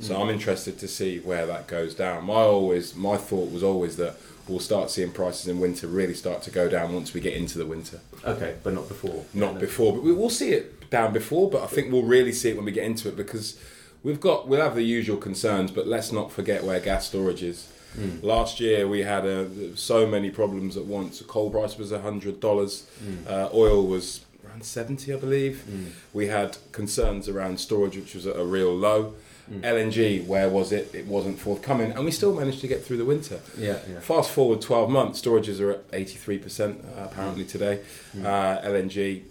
So 0.00 0.14
Mm. 0.14 0.20
I'm 0.20 0.30
interested 0.30 0.78
to 0.78 0.88
see 0.88 1.18
where 1.18 1.46
that 1.46 1.66
goes 1.66 1.94
down. 1.94 2.24
My 2.24 2.34
always, 2.42 2.94
my 2.94 3.16
thought 3.16 3.50
was 3.50 3.62
always 3.62 3.96
that 3.96 4.16
we'll 4.46 4.60
start 4.60 4.90
seeing 4.90 5.10
prices 5.10 5.46
in 5.48 5.60
winter 5.60 5.86
really 5.86 6.14
start 6.14 6.42
to 6.44 6.50
go 6.50 6.68
down 6.68 6.94
once 6.94 7.12
we 7.12 7.20
get 7.20 7.34
into 7.34 7.58
the 7.58 7.66
winter. 7.66 8.00
Okay, 8.24 8.54
but 8.62 8.72
not 8.74 8.88
before. 8.88 9.24
Not 9.34 9.54
No. 9.54 9.60
before, 9.60 9.92
but 9.92 10.02
we 10.02 10.12
will 10.12 10.30
see 10.30 10.50
it 10.52 10.88
down 10.90 11.12
before. 11.12 11.50
But 11.50 11.62
I 11.62 11.66
think 11.66 11.92
we'll 11.92 12.02
really 12.04 12.32
see 12.32 12.50
it 12.50 12.56
when 12.56 12.64
we 12.64 12.72
get 12.72 12.84
into 12.84 13.08
it 13.08 13.16
because 13.16 13.56
we've 14.02 14.20
got 14.20 14.46
we'll 14.48 14.60
have 14.62 14.74
the 14.76 14.82
usual 14.84 15.16
concerns. 15.16 15.70
But 15.70 15.86
let's 15.86 16.12
not 16.12 16.30
forget 16.32 16.64
where 16.64 16.80
gas 16.80 17.06
storage 17.08 17.42
is. 17.42 17.66
Mm. 17.98 18.22
Last 18.22 18.60
year 18.60 18.86
we 18.86 19.00
had 19.02 19.26
uh, 19.26 19.46
so 19.74 20.06
many 20.06 20.30
problems 20.30 20.76
at 20.76 20.84
once. 20.84 21.20
Coal 21.22 21.50
price 21.50 21.76
was 21.76 21.90
hundred 21.90 22.38
dollars. 22.40 22.86
Mm. 23.04 23.26
Uh, 23.28 23.48
oil 23.52 23.86
was 23.86 24.20
around 24.46 24.64
seventy, 24.64 25.12
I 25.12 25.16
believe. 25.16 25.64
Mm. 25.68 25.86
We 26.12 26.28
had 26.28 26.56
concerns 26.72 27.28
around 27.28 27.58
storage, 27.60 27.96
which 27.96 28.14
was 28.14 28.26
at 28.26 28.36
a 28.36 28.44
real 28.44 28.72
low. 28.74 29.14
Mm. 29.50 29.60
LNG, 29.62 30.26
where 30.26 30.48
was 30.48 30.72
it? 30.72 30.94
It 30.94 31.06
wasn't 31.06 31.38
forthcoming, 31.38 31.92
and 31.92 32.04
we 32.04 32.10
still 32.10 32.34
managed 32.34 32.60
to 32.60 32.68
get 32.68 32.84
through 32.84 32.98
the 32.98 33.04
winter. 33.04 33.40
Yeah, 33.56 33.78
yeah. 33.90 34.00
Fast 34.00 34.30
forward 34.30 34.60
12 34.60 34.90
months, 34.90 35.20
storages 35.22 35.60
are 35.60 35.70
at 35.70 35.90
83% 35.90 36.78
uh, 36.98 37.04
apparently 37.04 37.44
today. 37.44 37.80
Mm. 38.14 38.24
Uh, 38.24 38.60
LNG 38.66 39.22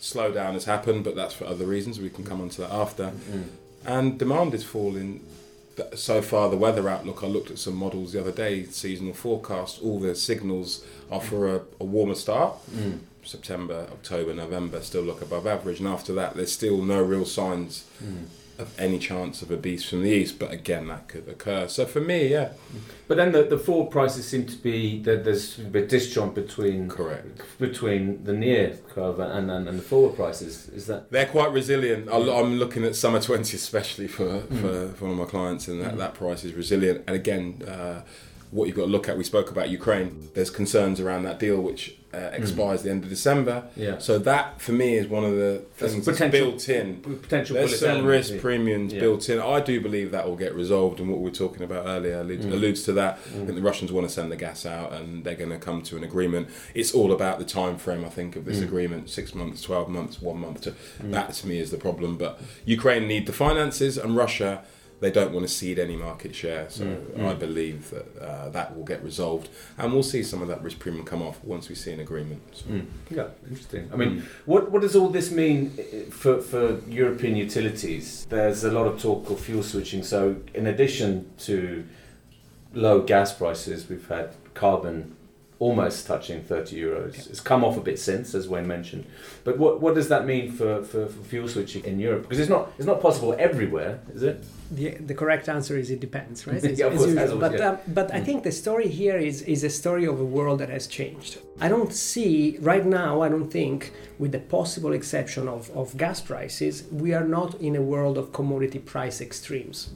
slowdown 0.00 0.52
has 0.52 0.64
happened, 0.64 1.04
but 1.04 1.14
that's 1.14 1.34
for 1.34 1.44
other 1.44 1.66
reasons. 1.66 2.00
We 2.00 2.10
can 2.10 2.24
come 2.24 2.40
on 2.40 2.48
to 2.50 2.62
that 2.62 2.70
after. 2.72 3.12
Mm. 3.30 3.44
And 3.84 4.18
demand 4.18 4.54
is 4.54 4.64
falling. 4.64 5.24
So 5.94 6.22
far, 6.22 6.48
the 6.48 6.56
weather 6.56 6.88
outlook, 6.88 7.22
I 7.22 7.26
looked 7.26 7.50
at 7.50 7.58
some 7.58 7.76
models 7.76 8.12
the 8.12 8.20
other 8.20 8.32
day, 8.32 8.64
seasonal 8.64 9.12
forecast, 9.12 9.82
all 9.82 10.00
the 10.00 10.14
signals 10.14 10.82
are 11.10 11.20
for 11.20 11.54
a, 11.54 11.60
a 11.78 11.84
warmer 11.84 12.14
start. 12.14 12.54
Mm. 12.70 13.00
September, 13.24 13.86
October, 13.92 14.32
November 14.32 14.80
still 14.80 15.02
look 15.02 15.20
above 15.20 15.46
average, 15.46 15.80
and 15.80 15.88
after 15.88 16.14
that, 16.14 16.34
there's 16.34 16.52
still 16.52 16.80
no 16.82 17.02
real 17.02 17.24
signs 17.26 17.84
Mm. 18.02 18.26
Of 18.58 18.78
any 18.78 18.98
chance 18.98 19.42
of 19.42 19.50
a 19.50 19.56
beast 19.56 19.86
from 19.88 20.02
the 20.02 20.10
east. 20.10 20.38
But 20.38 20.50
again, 20.52 20.88
that 20.88 21.08
could 21.08 21.28
occur. 21.28 21.68
So 21.68 21.84
for 21.86 22.00
me, 22.00 22.28
yeah, 22.28 22.50
But 23.08 23.16
then 23.18 23.32
the, 23.32 23.44
the 23.44 23.58
forward 23.58 23.90
prices 23.90 24.26
seem 24.26 24.46
to 24.46 24.56
be 24.56 25.00
that 25.02 25.24
there's 25.24 25.58
a 25.58 25.62
bit 25.62 25.88
disjunct 25.88 26.34
between 26.34 26.88
correct. 26.88 27.42
between 27.58 28.24
the 28.24 28.32
near 28.32 28.78
curve 28.94 29.20
and, 29.20 29.50
and, 29.50 29.68
and 29.68 29.78
the 29.78 29.82
forward 29.82 30.16
prices. 30.16 30.68
Is 30.70 30.86
that 30.86 31.10
They're 31.10 31.26
quite 31.26 31.52
resilient. 31.52 32.08
I- 32.08 32.38
I'm 32.38 32.58
looking 32.58 32.84
at 32.84 32.96
summer 32.96 33.20
20 33.20 33.56
especially 33.56 34.08
for, 34.08 34.26
Mm. 34.26 34.60
for, 34.60 34.88
for 34.96 35.04
one 35.04 35.12
of 35.12 35.18
my 35.18 35.24
clients, 35.24 35.68
and 35.68 35.80
that, 35.82 35.94
Mm. 35.94 35.98
that 35.98 36.14
price 36.14 36.44
is 36.44 36.52
resilient. 36.54 37.04
And 37.06 37.14
again, 37.16 37.62
uh, 37.66 38.02
what 38.50 38.66
you've 38.66 38.76
got 38.76 38.86
to 38.86 38.90
look 38.90 39.08
at, 39.08 39.16
we 39.18 39.24
spoke 39.24 39.50
about 39.50 39.70
Ukraine. 39.70 40.28
There's 40.34 40.50
concerns 40.50 41.00
around 41.00 41.22
that 41.24 41.38
deal, 41.38 41.60
which 41.60 41.96
uh, 42.16 42.30
expires 42.40 42.82
the 42.82 42.90
end 42.90 43.02
of 43.04 43.10
December. 43.10 43.56
yeah 43.76 43.98
So 43.98 44.18
that, 44.30 44.60
for 44.60 44.72
me, 44.72 44.88
is 44.96 45.06
one 45.06 45.24
of 45.24 45.34
the 45.42 45.62
things 45.76 45.92
that's 45.94 46.06
potential- 46.18 46.50
built 46.50 46.68
in. 46.68 46.86
potential 47.26 47.54
There's 47.56 47.78
some 47.80 48.04
risk 48.04 48.30
here. 48.32 48.40
premiums 48.40 48.92
Yeah. 48.92 49.00
built 49.00 49.28
in. 49.28 49.38
I 49.40 49.60
do 49.60 49.80
believe 49.80 50.08
that 50.12 50.26
will 50.28 50.36
get 50.46 50.54
resolved, 50.54 50.96
and 51.00 51.08
what 51.10 51.18
we 51.18 51.24
were 51.30 51.38
talking 51.44 51.62
about 51.62 51.86
earlier 51.86 52.20
alludes, 52.20 52.46
Mm. 52.46 52.52
alludes 52.52 52.82
to 52.84 52.92
that. 52.94 53.12
I 53.14 53.36
Mm. 53.38 53.44
think 53.46 53.54
the 53.56 53.62
Russians 53.70 53.92
want 53.92 54.08
to 54.08 54.12
send 54.18 54.32
the 54.32 54.36
gas 54.36 54.64
out, 54.66 54.92
and 54.92 55.24
they're 55.24 55.34
going 55.44 55.50
to 55.58 55.58
come 55.58 55.82
to 55.82 55.96
an 55.96 56.04
agreement. 56.04 56.48
It's 56.74 56.92
all 56.98 57.12
about 57.12 57.38
the 57.38 57.44
time 57.44 57.76
frame, 57.76 58.04
I 58.04 58.08
think, 58.18 58.36
of 58.36 58.44
this 58.44 58.58
Mm. 58.60 58.64
agreement: 58.68 59.10
six 59.10 59.34
months, 59.34 59.62
twelve 59.62 59.88
months, 59.88 60.20
one 60.22 60.38
month. 60.40 60.62
To, 60.62 60.70
Mm. 60.70 61.10
That 61.12 61.32
to 61.34 61.46
me 61.46 61.58
is 61.60 61.70
the 61.70 61.76
problem. 61.78 62.16
But 62.16 62.40
Ukraine 62.64 63.06
need 63.06 63.26
the 63.26 63.32
finances, 63.32 63.98
and 63.98 64.16
Russia. 64.16 64.62
They 64.98 65.10
don't 65.10 65.32
want 65.32 65.46
to 65.46 65.52
cede 65.52 65.78
any 65.78 65.94
market 65.96 66.34
share, 66.34 66.66
so 66.70 66.84
Mm. 66.84 67.26
I 67.26 67.34
Mm. 67.34 67.38
believe 67.38 67.90
that 67.90 68.06
uh, 68.28 68.48
that 68.50 68.74
will 68.74 68.84
get 68.84 69.04
resolved, 69.04 69.48
and 69.76 69.92
we'll 69.92 70.02
see 70.02 70.22
some 70.22 70.40
of 70.40 70.48
that 70.48 70.62
risk 70.62 70.78
premium 70.78 71.04
come 71.04 71.20
off 71.20 71.38
once 71.44 71.68
we 71.68 71.74
see 71.74 71.92
an 71.92 72.00
agreement. 72.00 72.40
So, 72.52 72.64
Mm. 72.70 72.86
Yeah, 73.10 73.26
interesting. 73.48 73.90
I 73.92 73.96
mean, 73.96 74.22
what 74.46 74.70
what 74.72 74.80
does 74.82 74.96
all 74.96 75.08
this 75.10 75.30
mean 75.30 75.70
for 76.10 76.40
for 76.40 76.80
European 76.88 77.36
utilities? 77.36 78.26
There's 78.30 78.64
a 78.64 78.70
lot 78.70 78.86
of 78.86 79.00
talk 79.00 79.28
of 79.30 79.38
fuel 79.38 79.62
switching. 79.62 80.02
So, 80.02 80.36
in 80.54 80.66
addition 80.66 81.26
to 81.48 81.84
low 82.74 83.00
gas 83.02 83.32
prices, 83.34 83.88
we've 83.90 84.08
had 84.08 84.30
carbon 84.54 85.12
almost 85.58 86.06
touching 86.06 86.42
30 86.42 86.76
euros. 86.76 87.30
It's 87.30 87.40
come 87.40 87.64
off 87.64 87.76
a 87.78 87.80
bit 87.80 87.98
since, 87.98 88.34
as 88.34 88.46
Wayne 88.48 88.66
mentioned. 88.66 89.04
But 89.44 89.58
what 89.58 89.80
what 89.82 89.94
does 89.94 90.08
that 90.08 90.26
mean 90.26 90.52
for, 90.52 90.82
for, 90.82 91.06
for 91.06 91.22
fuel 91.24 91.48
switching 91.48 91.84
in 91.84 91.98
Europe? 92.00 92.22
Because 92.22 92.38
it's 92.40 92.50
not 92.50 92.72
it's 92.78 92.86
not 92.86 93.00
possible 93.02 93.34
everywhere, 93.38 94.00
is 94.14 94.22
it? 94.22 94.38
The, 94.70 94.90
the 94.90 95.14
correct 95.14 95.48
answer 95.48 95.76
is 95.76 95.90
it 95.90 96.00
depends, 96.00 96.46
right? 96.46 96.62
Yeah, 96.76 96.88
course, 96.90 97.16
always, 97.16 97.32
but 97.32 97.52
yeah. 97.52 97.68
um, 97.68 97.78
but 97.88 98.12
I 98.12 98.20
think 98.20 98.42
the 98.42 98.52
story 98.52 98.88
here 98.88 99.16
is 99.16 99.42
is 99.42 99.64
a 99.64 99.70
story 99.70 100.06
of 100.06 100.20
a 100.20 100.24
world 100.24 100.60
that 100.60 100.68
has 100.68 100.86
changed. 100.86 101.38
I 101.60 101.68
don't 101.68 101.92
see 101.92 102.58
right 102.60 102.84
now. 102.84 103.22
I 103.22 103.28
don't 103.28 103.50
think, 103.50 103.92
with 104.18 104.32
the 104.32 104.40
possible 104.40 104.92
exception 104.92 105.48
of 105.48 105.70
of 105.70 105.96
gas 105.96 106.20
prices, 106.20 106.84
we 106.90 107.14
are 107.14 107.26
not 107.38 107.54
in 107.60 107.76
a 107.76 107.82
world 107.82 108.18
of 108.18 108.32
commodity 108.32 108.78
price 108.78 109.20
extremes. 109.20 109.90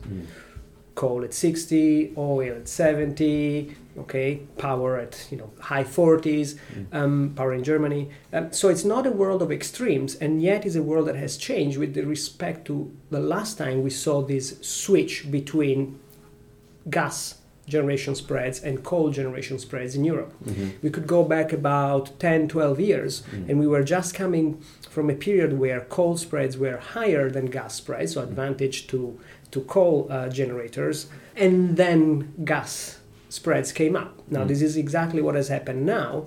Coal 1.00 1.24
at 1.24 1.32
60, 1.32 2.12
oil 2.18 2.56
at 2.56 2.68
70, 2.68 3.74
okay, 4.00 4.42
power 4.58 4.98
at 4.98 5.26
you 5.30 5.38
know 5.38 5.50
high 5.58 5.82
40s, 5.82 6.58
um, 6.92 7.32
power 7.34 7.54
in 7.54 7.64
Germany. 7.64 8.10
Um, 8.34 8.52
so 8.52 8.68
it's 8.68 8.84
not 8.84 9.06
a 9.06 9.10
world 9.10 9.40
of 9.40 9.50
extremes, 9.50 10.14
and 10.16 10.42
yet 10.42 10.66
is 10.66 10.76
a 10.76 10.82
world 10.82 11.08
that 11.08 11.16
has 11.16 11.38
changed 11.38 11.78
with 11.78 11.94
the 11.94 12.02
respect 12.02 12.66
to 12.66 12.94
the 13.08 13.18
last 13.18 13.56
time 13.56 13.82
we 13.82 13.88
saw 13.88 14.20
this 14.20 14.58
switch 14.60 15.30
between 15.30 15.98
gas 16.90 17.39
generation 17.70 18.14
spreads 18.14 18.60
and 18.60 18.84
coal 18.84 19.10
generation 19.10 19.58
spreads 19.58 19.94
in 19.94 20.04
Europe. 20.04 20.34
Mm-hmm. 20.44 20.68
We 20.82 20.90
could 20.90 21.06
go 21.06 21.24
back 21.24 21.52
about 21.52 22.18
10, 22.18 22.48
12 22.48 22.80
years, 22.80 23.22
mm-hmm. 23.22 23.48
and 23.48 23.58
we 23.58 23.66
were 23.66 23.82
just 23.82 24.14
coming 24.14 24.62
from 24.88 25.08
a 25.08 25.14
period 25.14 25.58
where 25.58 25.80
coal 25.82 26.16
spreads 26.16 26.58
were 26.58 26.78
higher 26.78 27.30
than 27.30 27.46
gas 27.46 27.74
spreads, 27.74 28.14
so 28.14 28.20
mm-hmm. 28.20 28.30
advantage 28.30 28.86
to, 28.88 29.18
to 29.52 29.60
coal 29.62 30.06
uh, 30.10 30.28
generators, 30.28 31.08
and 31.36 31.76
then 31.76 32.34
gas 32.44 33.00
spreads 33.30 33.72
came 33.72 33.94
up. 33.96 34.20
Now, 34.28 34.44
this 34.44 34.60
is 34.60 34.76
exactly 34.76 35.22
what 35.22 35.36
has 35.36 35.48
happened 35.48 35.86
now. 35.86 36.26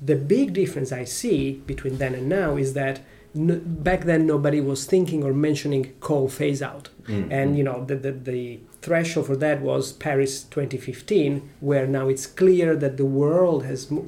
The 0.00 0.16
big 0.16 0.54
difference 0.54 0.92
I 0.92 1.04
see 1.04 1.62
between 1.66 1.98
then 1.98 2.14
and 2.14 2.26
now 2.28 2.56
is 2.56 2.72
that 2.72 3.00
n- 3.38 3.62
back 3.64 4.04
then 4.04 4.26
nobody 4.26 4.60
was 4.60 4.84
thinking 4.84 5.22
or 5.22 5.32
mentioning 5.32 5.94
coal 6.00 6.28
phase 6.28 6.60
out. 6.60 6.88
Mm, 7.04 7.28
and, 7.30 7.54
mm. 7.54 7.58
you 7.58 7.64
know, 7.64 7.84
the, 7.84 7.96
the, 7.96 8.12
the 8.12 8.60
threshold 8.82 9.26
for 9.26 9.36
that 9.36 9.60
was 9.60 9.92
Paris 9.92 10.42
2015, 10.44 11.48
where 11.60 11.86
now 11.86 12.08
it's 12.08 12.26
clear 12.26 12.74
that 12.76 12.96
the 12.96 13.06
world 13.06 13.64
has. 13.64 13.90
Mo- 13.90 14.06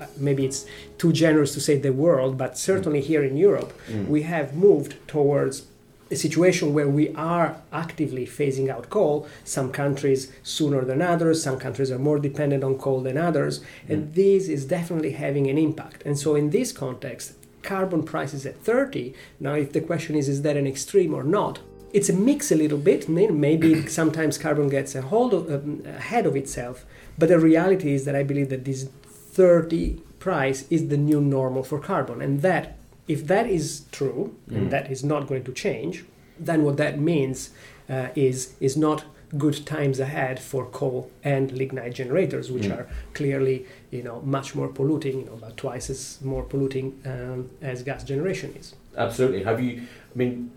uh, 0.00 0.06
maybe 0.16 0.46
it's 0.46 0.64
too 0.96 1.12
generous 1.12 1.52
to 1.52 1.60
say 1.60 1.76
the 1.76 1.92
world, 1.92 2.38
but 2.38 2.56
certainly 2.56 3.02
here 3.02 3.22
in 3.22 3.36
Europe, 3.36 3.78
mm. 3.86 4.06
we 4.08 4.22
have 4.22 4.54
moved 4.54 4.96
towards 5.06 5.66
a 6.10 6.16
situation 6.16 6.72
where 6.72 6.88
we 6.88 7.14
are 7.14 7.60
actively 7.70 8.26
phasing 8.26 8.68
out 8.68 8.88
coal. 8.88 9.28
Some 9.44 9.70
countries 9.70 10.32
sooner 10.42 10.84
than 10.86 11.02
others, 11.02 11.42
some 11.42 11.58
countries 11.58 11.90
are 11.90 11.98
more 11.98 12.18
dependent 12.18 12.64
on 12.64 12.78
coal 12.78 13.02
than 13.02 13.18
others, 13.18 13.62
and 13.88 14.14
this 14.14 14.48
is 14.48 14.64
definitely 14.64 15.12
having 15.12 15.48
an 15.48 15.58
impact. 15.58 16.02
And 16.06 16.18
so, 16.18 16.34
in 16.34 16.48
this 16.50 16.72
context, 16.72 17.34
carbon 17.62 18.02
prices 18.02 18.46
at 18.46 18.56
30. 18.62 19.14
Now, 19.38 19.54
if 19.54 19.72
the 19.72 19.80
question 19.80 20.16
is, 20.16 20.28
is 20.28 20.42
that 20.42 20.56
an 20.56 20.66
extreme 20.66 21.14
or 21.14 21.22
not? 21.22 21.60
It's 21.92 22.08
a 22.08 22.12
mix 22.12 22.52
a 22.52 22.56
little 22.56 22.78
bit. 22.78 23.08
May- 23.08 23.28
Maybe 23.28 23.86
sometimes 24.00 24.38
carbon 24.38 24.68
gets 24.68 24.94
a 24.94 25.02
hold 25.02 25.34
of, 25.34 25.50
um, 25.50 25.82
ahead 25.86 26.26
of 26.26 26.36
itself, 26.36 26.84
but 27.18 27.28
the 27.28 27.38
reality 27.38 27.92
is 27.94 28.04
that 28.04 28.14
I 28.16 28.22
believe 28.22 28.48
that 28.50 28.64
this 28.64 28.88
30 29.34 30.00
price 30.18 30.66
is 30.70 30.88
the 30.88 30.96
new 30.96 31.20
normal 31.20 31.62
for 31.62 31.78
carbon, 31.78 32.20
and 32.22 32.42
that 32.42 32.76
if 33.08 33.26
that 33.26 33.46
is 33.46 33.84
true 33.90 34.34
and 34.48 34.70
that 34.70 34.90
is 34.90 35.02
not 35.02 35.26
going 35.26 35.42
to 35.44 35.52
change, 35.52 36.04
then 36.38 36.62
what 36.62 36.76
that 36.76 36.98
means 36.98 37.50
uh, 37.88 38.08
is 38.14 38.54
is 38.60 38.76
not 38.76 39.04
good 39.38 39.64
times 39.66 40.00
ahead 40.00 40.40
for 40.40 40.66
coal 40.66 41.10
and 41.22 41.52
lignite 41.52 41.94
generators, 41.94 42.50
which 42.50 42.68
are 42.68 42.86
clearly 43.14 43.66
you 43.90 44.02
know 44.02 44.20
much 44.22 44.54
more 44.54 44.68
polluting, 44.68 45.20
you 45.20 45.26
know 45.26 45.34
about 45.34 45.56
twice 45.56 45.88
as 45.90 46.18
more 46.22 46.42
polluting 46.42 47.00
um, 47.06 47.50
as 47.62 47.82
gas 47.82 48.02
generation 48.04 48.54
is. 48.58 48.74
Absolutely. 48.96 49.42
Have 49.44 49.60
you? 49.62 49.82
I 50.14 50.18
mean, 50.18 50.50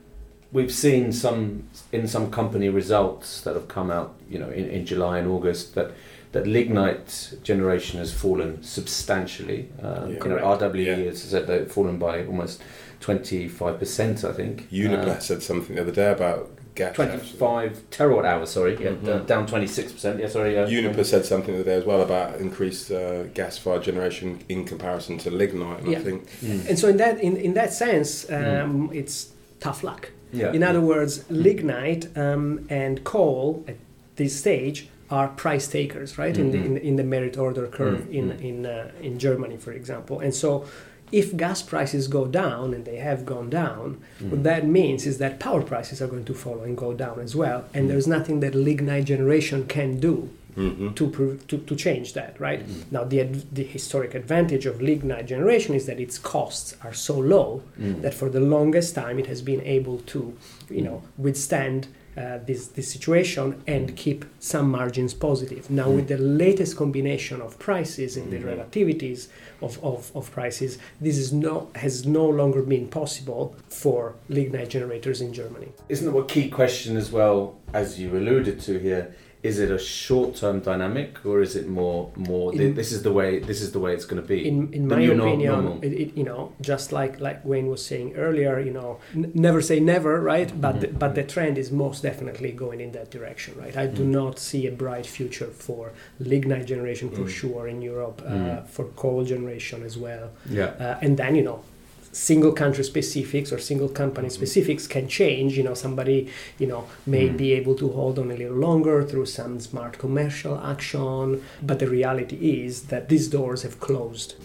we've 0.51 0.71
seen 0.73 1.11
some 1.11 1.63
in 1.91 2.07
some 2.07 2.31
company 2.31 2.69
results 2.69 3.41
that 3.41 3.53
have 3.55 3.67
come 3.67 3.91
out, 3.91 4.15
you 4.29 4.39
know, 4.39 4.49
in, 4.49 4.65
in 4.69 4.85
July 4.85 5.19
and 5.19 5.27
August 5.27 5.75
that 5.75 5.91
that 6.31 6.47
lignite 6.47 7.33
generation 7.43 7.99
has 7.99 8.11
fallen 8.11 8.63
substantially. 8.63 9.69
Um, 9.83 10.09
Yeah. 10.13 10.23
you 10.23 10.29
know, 10.31 10.37
RWE 10.39 10.85
Yeah. 10.85 10.95
has 11.09 11.21
said 11.21 11.45
they've 11.45 11.71
fallen 11.71 11.99
by 11.99 12.25
almost 12.25 12.61
twenty 12.99 13.47
five 13.47 13.77
percent. 13.77 14.23
I 14.23 14.31
think. 14.33 14.67
Uniper 14.71 15.11
Uh, 15.11 15.19
said 15.19 15.43
something 15.43 15.75
the 15.75 15.81
other 15.83 15.91
day 15.91 16.11
about 16.11 16.49
gas. 16.75 16.89
actually. 16.99 17.05
25 17.07 17.81
terawatt 17.91 18.25
hours, 18.25 18.49
sorry, 18.49 18.73
yeah, 18.81 18.91
Mhm. 18.91 19.25
down 19.27 19.45
26%. 19.47 20.19
Yeah, 20.19 20.27
sorry. 20.27 20.57
Uh, 20.57 20.67
Uniper 20.67 21.03
said 21.03 21.25
something 21.25 21.53
the 21.53 21.61
other 21.61 21.69
day 21.71 21.77
as 21.77 21.85
well 21.85 22.01
about 22.01 22.39
increased 22.39 22.91
uh, 22.91 23.23
gas-fired 23.33 23.83
generation 23.83 24.39
in 24.49 24.65
comparison 24.65 25.17
to 25.19 25.29
lignite, 25.31 25.81
and 25.83 25.91
Yeah. 25.91 25.99
I 25.99 26.01
think 26.03 26.23
Mm. 26.43 26.69
And 26.69 26.79
so 26.79 26.87
in 26.87 26.97
that 26.97 27.19
in, 27.21 27.37
in 27.37 27.53
that 27.53 27.73
sense, 27.73 28.25
um, 28.31 28.89
it's 28.93 29.29
tough 29.59 29.83
luck. 29.83 30.09
Yeah. 30.31 30.51
In 30.51 30.63
other 30.63 30.81
words, 30.81 31.23
lignite 31.29 32.07
um, 32.17 32.65
and 32.69 33.03
coal 33.03 33.63
at 33.67 33.75
this 34.15 34.35
stage 34.35 34.87
are 35.11 35.27
price 35.27 35.67
takers, 35.67 36.17
right? 36.17 36.35
In, 36.37 36.51
the, 36.51 36.57
in, 36.57 36.73
the- 36.73 36.83
in 36.87 36.95
the 36.95 37.03
merit 37.03 37.37
order 37.37 37.67
curve 37.67 37.99
Mhm. 38.07 38.13
in 38.13 38.31
in 38.49 38.65
uh, 38.65 38.89
in 39.01 39.19
Germany, 39.19 39.57
for 39.57 39.71
example. 39.71 40.19
And 40.19 40.33
so, 40.33 40.65
if 41.13 41.37
gas 41.37 41.61
prices 41.61 42.07
go 42.07 42.25
down, 42.25 42.73
and 42.73 42.83
they 42.85 42.97
have 42.97 43.25
gone 43.25 43.49
down, 43.49 44.01
what 44.19 44.39
mm. 44.39 44.43
that 44.43 44.65
means 44.65 45.05
is 45.05 45.19
that 45.19 45.39
power 45.39 45.61
prices 45.61 46.01
are 46.01 46.07
going 46.07 46.25
to 46.25 46.33
follow 46.33 46.63
and 46.63 46.75
go 46.75 46.91
down 46.93 47.19
as 47.19 47.35
well. 47.35 47.65
And 47.73 47.85
mm. 47.85 47.89
there's 47.89 48.07
nothing 48.07 48.39
that 48.39 48.55
lignite 48.55 49.05
generation 49.05 49.67
can 49.67 49.99
do 49.99 50.29
Mhm. 50.55 50.95
to, 50.95 51.39
to, 51.47 51.57
to 51.57 51.75
change 51.75 52.13
that, 52.13 52.39
right? 52.39 52.61
Mm. 52.67 52.91
Now, 52.91 53.03
the, 53.03 53.21
ad- 53.21 53.55
the 53.55 53.63
historic 53.63 54.13
advantage 54.13 54.67
of 54.67 54.81
lignite 54.81 55.25
generation 55.25 55.73
is 55.73 55.87
that 55.87 55.99
its 55.99 56.19
costs 56.19 56.75
are 56.83 56.93
so 56.93 57.17
low 57.17 57.63
that 57.77 58.13
for 58.13 58.29
the 58.29 58.39
longest 58.39 58.93
time 58.93 59.17
it 59.17 59.25
has 59.25 59.41
been 59.41 59.61
able 59.61 59.97
to, 60.13 60.37
you 60.69 60.83
know, 60.83 61.01
withstand 61.17 61.87
uh, 62.17 62.39
this, 62.45 62.67
this 62.67 62.91
situation 62.91 63.61
and 63.67 63.95
keep 63.95 64.25
some 64.39 64.69
margins 64.69 65.13
positive. 65.13 65.69
Now, 65.69 65.89
with 65.89 66.07
the 66.07 66.17
latest 66.17 66.77
combination 66.77 67.41
of 67.41 67.57
prices 67.59 68.17
and 68.17 68.31
the 68.31 68.37
relativities 68.39 69.27
of, 69.61 69.83
of, 69.83 70.11
of 70.15 70.31
prices, 70.31 70.77
this 71.01 71.17
is 71.17 71.33
no, 71.33 71.69
has 71.75 72.05
no 72.05 72.25
longer 72.27 72.61
been 72.61 72.87
possible 72.87 73.55
for 73.69 74.15
lignite 74.29 74.69
generators 74.69 75.21
in 75.21 75.33
Germany. 75.33 75.69
Isn't 75.89 76.15
it 76.15 76.19
a 76.19 76.25
key 76.25 76.49
question 76.49 76.97
as 76.97 77.11
well, 77.11 77.57
as 77.73 77.99
you 77.99 78.15
alluded 78.15 78.59
to 78.61 78.79
here? 78.79 79.15
Is 79.43 79.59
it 79.59 79.69
a 79.69 79.77
short-term 79.77 80.61
dynamic, 80.61 81.25
or 81.25 81.41
is 81.41 81.57
it 81.57 81.67
more 81.67 82.11
more? 82.15 82.53
In- 82.53 82.75
this 82.75 82.93
is 82.93 83.03
the 83.03 83.11
way. 83.11 83.39
This 83.39 83.61
is 83.61 83.73
the 83.73 83.79
way 83.79 83.93
it's 83.93 84.05
going 84.05 84.21
to 84.21 84.27
be. 84.27 84.47
in, 84.47 84.73
in 84.73 84.87
my 84.87 85.01
opinion, 85.01 85.79
it, 85.83 85.93
it, 85.93 86.17
you 86.17 86.23
know, 86.23 86.53
just 86.61 86.93
like 86.93 87.19
like 87.19 87.43
Wayne 87.43 87.67
was 87.67 87.85
saying 87.85 88.15
earlier, 88.15 88.59
you 88.59 88.71
know, 88.71 88.99
n- 89.13 89.31
never 89.33 89.61
say 89.61 89.81
never, 89.81 90.21
right? 90.21 90.47
Mm-hmm. 90.47 90.61
But 90.61 90.81
the, 90.81 90.87
but 90.87 91.07
mm-hmm. 91.07 91.15
the 91.15 91.23
trend 91.23 91.57
is 91.57 91.71
most 91.71 92.03
definitely 92.03 92.51
going 92.53 92.79
in 92.79 92.93
that 92.93 93.11
direction, 93.11 93.55
right? 93.59 93.75
I 93.75 93.87
do 93.87 94.03
mm-hmm. 94.03 94.11
not 94.11 94.39
see 94.39 94.65
a 94.65 94.71
bright 94.71 95.05
future 95.05 95.47
for 95.47 95.91
lignite 96.19 96.65
generation 96.65 97.09
for 97.09 97.23
mm. 97.23 97.29
sure 97.29 97.67
in 97.67 97.81
Europe, 97.81 98.21
uh, 98.25 98.31
mm. 98.31 98.67
for 98.67 98.85
coal 98.95 99.25
generation 99.25 99.83
as 99.83 99.97
well, 99.97 100.31
yeah. 100.49 100.65
uh, 100.79 100.99
and 101.01 101.17
then 101.17 101.35
you 101.35 101.43
know. 101.43 101.63
Single 102.13 102.53
country 102.53 102.83
specifics 102.83 103.51
or 103.51 103.57
single 103.57 103.89
company 103.89 104.27
mm-hmm. 104.27 104.35
specifics 104.35 104.87
can 104.87 105.07
change. 105.07 105.57
You 105.57 105.63
know, 105.63 105.73
somebody, 105.73 106.29
you 106.59 106.67
know, 106.67 106.87
may 107.05 107.27
mm-hmm. 107.27 107.37
be 107.37 107.53
able 107.53 107.75
to 107.75 107.89
hold 107.89 108.19
on 108.19 108.31
a 108.31 108.35
little 108.35 108.55
longer 108.55 109.03
through 109.03 109.25
some 109.25 109.59
smart 109.59 109.97
commercial 109.97 110.57
action. 110.59 111.43
But 111.61 111.79
the 111.79 111.89
reality 111.89 112.63
is 112.63 112.83
that 112.83 113.09
these 113.09 113.27
doors 113.27 113.63
have 113.63 113.79
closed. 113.79 114.35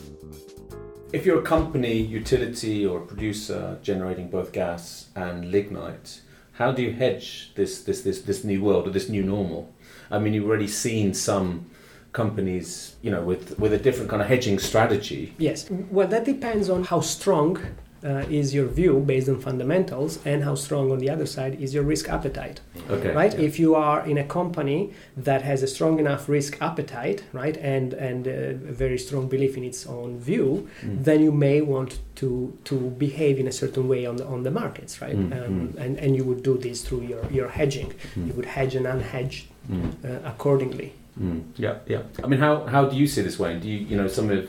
If 1.12 1.25
you're 1.25 1.40
a 1.40 1.42
company, 1.42 1.94
utility, 1.94 2.84
or 2.84 3.00
producer 3.00 3.78
generating 3.82 4.28
both 4.28 4.52
gas 4.52 5.08
and 5.14 5.50
lignite, 5.50 6.20
how 6.54 6.72
do 6.72 6.82
you 6.82 6.92
hedge 6.92 7.52
this 7.54 7.82
this 7.82 8.02
this 8.02 8.22
this 8.22 8.44
new 8.44 8.62
world 8.62 8.88
or 8.88 8.90
this 8.90 9.08
new 9.08 9.22
normal? 9.22 9.72
I 10.10 10.18
mean, 10.18 10.34
you've 10.34 10.48
already 10.48 10.68
seen 10.68 11.14
some 11.14 11.70
companies, 12.12 12.96
you 13.02 13.10
know, 13.10 13.22
with 13.22 13.58
with 13.58 13.72
a 13.72 13.78
different 13.78 14.08
kind 14.10 14.22
of 14.22 14.28
hedging 14.28 14.58
strategy. 14.58 15.34
Yes. 15.38 15.58
Well, 15.90 16.08
that 16.08 16.24
depends 16.24 16.68
on 16.70 16.84
how 16.84 17.00
strong 17.00 17.58
uh, 18.04 18.24
is 18.40 18.54
your 18.54 18.66
view 18.66 19.00
based 19.12 19.28
on 19.28 19.40
fundamentals 19.40 20.20
and 20.24 20.44
how 20.44 20.54
strong 20.54 20.92
on 20.92 20.98
the 21.00 21.10
other 21.10 21.26
side 21.26 21.60
is 21.60 21.74
your 21.74 21.82
risk 21.82 22.08
appetite. 22.08 22.60
Okay. 22.88 23.12
Right? 23.12 23.34
Yeah. 23.34 23.46
If 23.48 23.58
you 23.58 23.74
are 23.74 24.06
in 24.06 24.16
a 24.18 24.24
company 24.24 24.92
that 25.16 25.42
has 25.42 25.62
a 25.64 25.66
strong 25.66 25.98
enough 25.98 26.28
risk 26.28 26.52
appetite, 26.68 27.24
right, 27.32 27.56
and 27.56 27.94
and 27.94 28.26
a 28.26 28.54
very 28.84 28.98
strong 28.98 29.28
belief 29.28 29.56
in 29.56 29.64
its 29.64 29.86
own 29.86 30.10
view, 30.30 30.48
Mm. 30.82 31.04
then 31.04 31.18
you 31.26 31.32
may 31.32 31.60
want 31.74 31.90
to 32.20 32.28
to 32.64 32.74
behave 33.06 33.34
in 33.42 33.46
a 33.48 33.52
certain 33.52 33.88
way 33.88 34.06
on 34.10 34.16
the 34.16 34.24
on 34.34 34.42
the 34.44 34.50
markets, 34.50 34.92
right? 35.02 35.16
Mm, 35.18 35.32
Um, 35.38 35.74
and 35.84 35.98
and 36.02 36.10
you 36.16 36.24
would 36.28 36.42
do 36.50 36.54
this 36.66 36.78
through 36.86 37.02
your 37.12 37.22
your 37.38 37.48
hedging. 37.58 37.90
You 38.26 38.32
would 38.36 38.46
hedge 38.56 38.74
and 38.78 38.86
unhedge 38.86 39.36
Mm. 39.70 39.90
uh, 40.04 40.32
accordingly. 40.32 40.90
Mm, 41.20 41.44
yeah, 41.56 41.78
yeah. 41.87 42.02
I 42.22 42.26
mean, 42.26 42.40
how, 42.40 42.64
how 42.66 42.84
do 42.87 42.96
you 42.96 43.06
see 43.06 43.22
this, 43.22 43.38
Wayne? 43.38 43.60
Do 43.60 43.68
you, 43.68 43.78
you 43.78 43.96
know, 43.96 44.06
some 44.08 44.30
of 44.30 44.48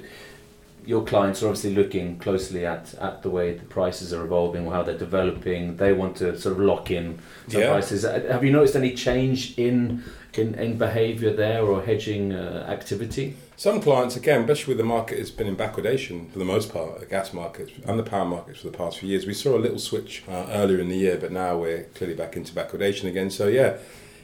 your 0.85 1.03
clients 1.03 1.43
are 1.43 1.47
obviously 1.47 1.73
looking 1.75 2.17
closely 2.19 2.65
at, 2.65 2.93
at 2.95 3.21
the 3.21 3.29
way 3.29 3.53
the 3.53 3.65
prices 3.65 4.13
are 4.13 4.23
evolving 4.23 4.65
or 4.65 4.73
how 4.73 4.81
they're 4.81 4.97
developing. 4.97 5.77
They 5.77 5.93
want 5.93 6.15
to 6.17 6.37
sort 6.39 6.55
of 6.55 6.61
lock 6.61 6.89
in 6.89 7.19
some 7.47 7.61
Yeah. 7.61 7.69
prices. 7.71 8.05
Uh, 8.05 8.21
Have 8.31 8.43
you 8.43 8.51
noticed 8.51 8.75
any 8.75 8.93
change 8.93 9.57
in 9.57 10.03
in, 10.33 10.53
in 10.55 10.77
behaviour 10.77 11.33
there 11.33 11.63
or 11.63 11.81
hedging 11.81 12.33
uh, 12.33 12.65
activity? 12.69 13.35
some 13.57 13.81
clients, 13.81 14.15
again, 14.15 14.41
especially 14.41 14.71
with 14.71 14.77
the 14.77 14.83
market 14.85 15.17
has 15.19 15.31
been 15.31 15.47
in 15.47 15.55
backwardation 15.55 16.31
for 16.31 16.39
the 16.39 16.45
most 16.45 16.71
part, 16.71 16.99
the 17.01 17.05
gas 17.05 17.33
markets 17.33 17.71
and 17.85 17.99
the 17.99 18.03
power 18.03 18.23
markets 18.25 18.61
for 18.61 18.69
the 18.69 18.77
past 18.77 18.99
few 18.99 19.09
years. 19.09 19.25
We 19.25 19.33
saw 19.33 19.57
a 19.57 19.59
little 19.59 19.79
switch 19.79 20.23
uh, 20.29 20.45
earlier 20.51 20.79
in 20.79 20.87
the 20.87 20.95
year, 20.95 21.17
but 21.17 21.31
now 21.33 21.57
we're 21.57 21.83
clearly 21.95 22.15
back 22.15 22.37
into 22.37 22.53
backwardation 22.53 23.05
again. 23.09 23.29
So 23.31 23.47
yeah, 23.47 23.77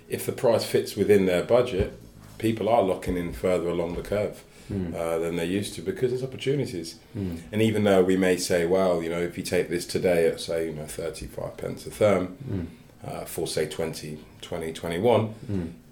if 0.07 0.25
the 0.25 0.31
price 0.31 0.63
fits 0.63 0.95
within 0.95 1.25
their 1.25 1.43
budget, 1.43 1.99
people 2.37 2.69
are 2.69 2.81
locking 2.81 3.17
in 3.17 3.33
further 3.33 3.69
along 3.69 3.95
the 3.95 4.01
curve. 4.01 4.43
Mm. 4.71 4.95
Uh, 4.95 5.19
than 5.19 5.35
they 5.35 5.45
used 5.45 5.75
to 5.75 5.81
because 5.83 6.09
there's 6.09 6.23
opportunities. 6.23 6.95
Mm. 7.15 7.37
And 7.51 7.61
even 7.61 7.83
though 7.83 8.03
we 8.03 8.17
may 8.17 8.35
say, 8.35 8.65
well, 8.65 9.03
you 9.03 9.11
know, 9.11 9.21
if 9.21 9.37
you 9.37 9.43
take 9.43 9.69
this 9.69 9.85
today 9.85 10.27
at 10.27 10.39
say, 10.39 10.65
you 10.65 10.73
know, 10.73 10.87
35 10.87 11.55
pence 11.55 11.85
a 11.85 11.91
therm 11.91 12.35
mm. 12.49 12.65
uh, 13.07 13.25
for 13.25 13.45
say 13.45 13.67
20, 13.67 14.17
20, 14.41 14.73
21, 14.73 15.35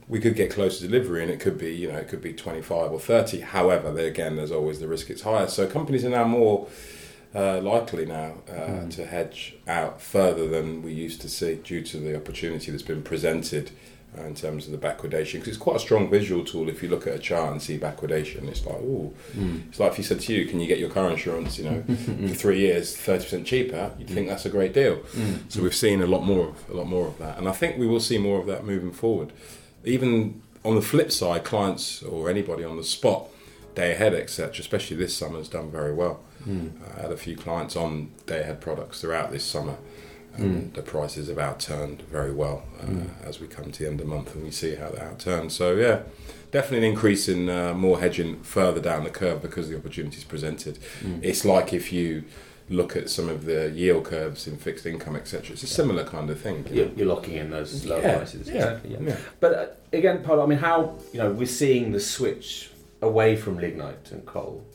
we 0.08 0.20
could 0.20 0.36
get 0.36 0.52
close 0.52 0.80
to 0.80 0.88
delivery 0.88 1.22
and 1.24 1.32
it 1.32 1.40
could 1.40 1.58
be 1.58 1.74
you 1.74 1.92
know 1.92 1.98
it 1.98 2.08
could 2.08 2.22
be 2.22 2.34
25 2.34 2.92
or 2.92 3.00
30 3.00 3.42
however 3.42 3.92
there, 3.92 4.08
again 4.08 4.36
there's 4.36 4.52
always 4.52 4.80
the 4.80 4.88
risk 4.88 5.10
it's 5.10 5.22
higher 5.22 5.48
so 5.48 5.66
companies 5.68 6.04
are 6.04 6.10
now 6.10 6.26
more 6.26 6.68
uh, 7.36 7.60
likely 7.62 8.06
now 8.06 8.36
uh, 8.50 8.54
mm. 8.54 8.96
to 8.96 9.06
hedge 9.06 9.56
out 9.68 10.02
further 10.02 10.48
than 10.48 10.84
we 10.84 10.94
used 10.94 11.20
to 11.22 11.30
see 11.30 11.56
due 11.56 11.82
to 11.82 11.98
the 11.98 12.16
opportunity 12.16 12.70
that's 12.70 12.84
been 12.84 13.02
presented 13.02 13.72
uh, 14.18 14.24
in 14.24 14.36
terms 14.36 14.68
of 14.68 14.72
the 14.72 14.78
backwardation 14.78 15.34
because 15.34 15.50
it's 15.50 15.58
quite 15.58 15.76
a 15.76 15.80
strong 15.80 16.10
visual 16.10 16.44
tool 16.44 16.70
if 16.70 16.82
you 16.84 16.90
look 16.90 17.08
at 17.08 17.14
a 17.14 17.20
chart 17.20 17.52
and 17.52 17.62
see 17.62 17.78
backwardation 17.78 18.48
it's 18.48 18.66
like 18.66 18.76
oh 18.76 19.14
mm. 19.34 19.68
it's 19.70 19.80
like 19.80 19.92
if 19.92 19.98
you 19.98 20.04
said 20.04 20.20
to 20.20 20.34
you 20.34 20.46
can 20.46 20.60
you 20.60 20.68
get 20.68 20.80
your 20.80 20.90
car 20.90 21.10
insurance 21.10 21.58
you 21.58 21.66
know 21.66 21.84
for 22.28 22.36
three 22.36 22.60
years 22.60 22.96
30% 22.96 23.46
cheaper 23.46 23.92
you'd 23.98 24.10
think 24.10 24.28
that's 24.28 24.46
a 24.46 24.50
great 24.50 24.74
deal 24.74 24.98
mm. 24.98 25.40
so 25.50 25.62
we've 25.62 25.76
seen 25.76 26.02
a 26.02 26.08
lot 26.08 26.24
more 26.24 26.50
of 26.50 26.70
a 26.70 26.74
lot 26.74 26.88
more 26.88 27.08
of 27.08 27.18
that 27.18 27.38
and 27.38 27.48
I 27.48 27.52
think 27.52 27.78
we 27.78 27.88
will 27.88 28.00
see 28.00 28.18
more 28.18 28.40
of 28.40 28.46
that 28.48 28.66
moving 28.66 28.92
forward 28.92 29.34
even 29.86 30.42
on 30.66 30.76
the 30.76 30.82
flip 30.82 31.12
side, 31.12 31.44
clients 31.44 32.02
or 32.04 32.30
anybody 32.30 32.64
on 32.64 32.78
the 32.78 32.84
spot, 32.84 33.28
day 33.76 33.94
ahead, 33.94 34.14
etc., 34.14 34.60
especially 34.60 34.98
this 34.98 35.16
summer, 35.16 35.38
has 35.38 35.50
done 35.50 35.70
very 35.70 35.94
well. 35.94 36.22
Mm. 36.48 36.72
I 36.98 37.02
had 37.02 37.12
a 37.12 37.18
few 37.18 37.36
clients 37.36 37.76
on 37.76 38.12
day 38.26 38.42
ahead 38.42 38.62
products 38.62 39.02
throughout 39.02 39.32
this 39.32 39.44
summer, 39.44 39.78
and 40.36 40.72
mm. 40.72 40.74
the 40.74 40.82
prices 40.82 41.28
have 41.28 41.38
outturned 41.38 42.02
very 42.04 42.34
well 42.34 42.64
uh, 42.82 42.86
mm. 42.86 43.10
as 43.24 43.40
we 43.40 43.48
come 43.48 43.72
to 43.72 43.84
the 43.84 43.88
end 43.88 44.00
of 44.00 44.08
the 44.08 44.16
month 44.16 44.34
and 44.34 44.44
we 44.44 44.52
see 44.52 44.76
how 44.76 44.90
they 44.90 44.98
outturn. 44.98 45.52
So, 45.52 45.76
yeah, 45.76 46.02
definitely 46.52 46.88
an 46.88 46.94
increase 46.94 47.30
in 47.30 47.50
uh, 47.50 47.74
more 47.74 48.00
hedging 48.00 48.42
further 48.42 48.80
down 48.80 49.04
the 49.04 49.10
curve 49.10 49.42
because 49.42 49.70
the 49.70 49.78
opportunities 49.78 50.24
presented. 50.24 50.78
Hmm. 51.02 51.20
It's 51.22 51.46
like 51.46 51.74
if 51.74 51.94
you 51.94 52.24
look 52.70 52.96
at 52.96 53.10
some 53.10 53.30
of 53.30 53.46
the 53.46 53.72
yield 53.72 54.06
curves 54.06 54.48
in 54.48 54.58
fixed 54.58 54.86
income, 54.86 55.16
etc. 55.16 55.54
It's 55.54 55.64
a 55.64 55.68
similar 55.68 56.04
kind 56.04 56.30
of 56.30 56.40
thing. 56.40 56.66
You 56.72 56.92
are 57.00 57.06
locking 57.06 57.36
in 57.36 57.50
those 57.50 57.86
low 57.86 58.00
yeah, 58.00 58.18
prices. 58.18 58.48
Yeah, 58.48 58.56
exactly. 58.56 58.92
Yeah. 58.92 59.00
yeah. 59.02 59.18
But 59.40 59.54
uh, 59.54 59.68
again, 59.92 60.24
Paolo, 60.24 60.44
I 60.44 60.46
mean, 60.48 60.60
how 60.60 60.98
you 61.12 61.20
know 61.20 61.32
we're 61.32 61.46
seeing 61.46 61.92
the 61.92 62.00
switch 62.00 62.72
away 63.02 63.36
from 63.36 63.58
lignite 63.58 64.12
and 64.12 64.26
coal. 64.26 64.66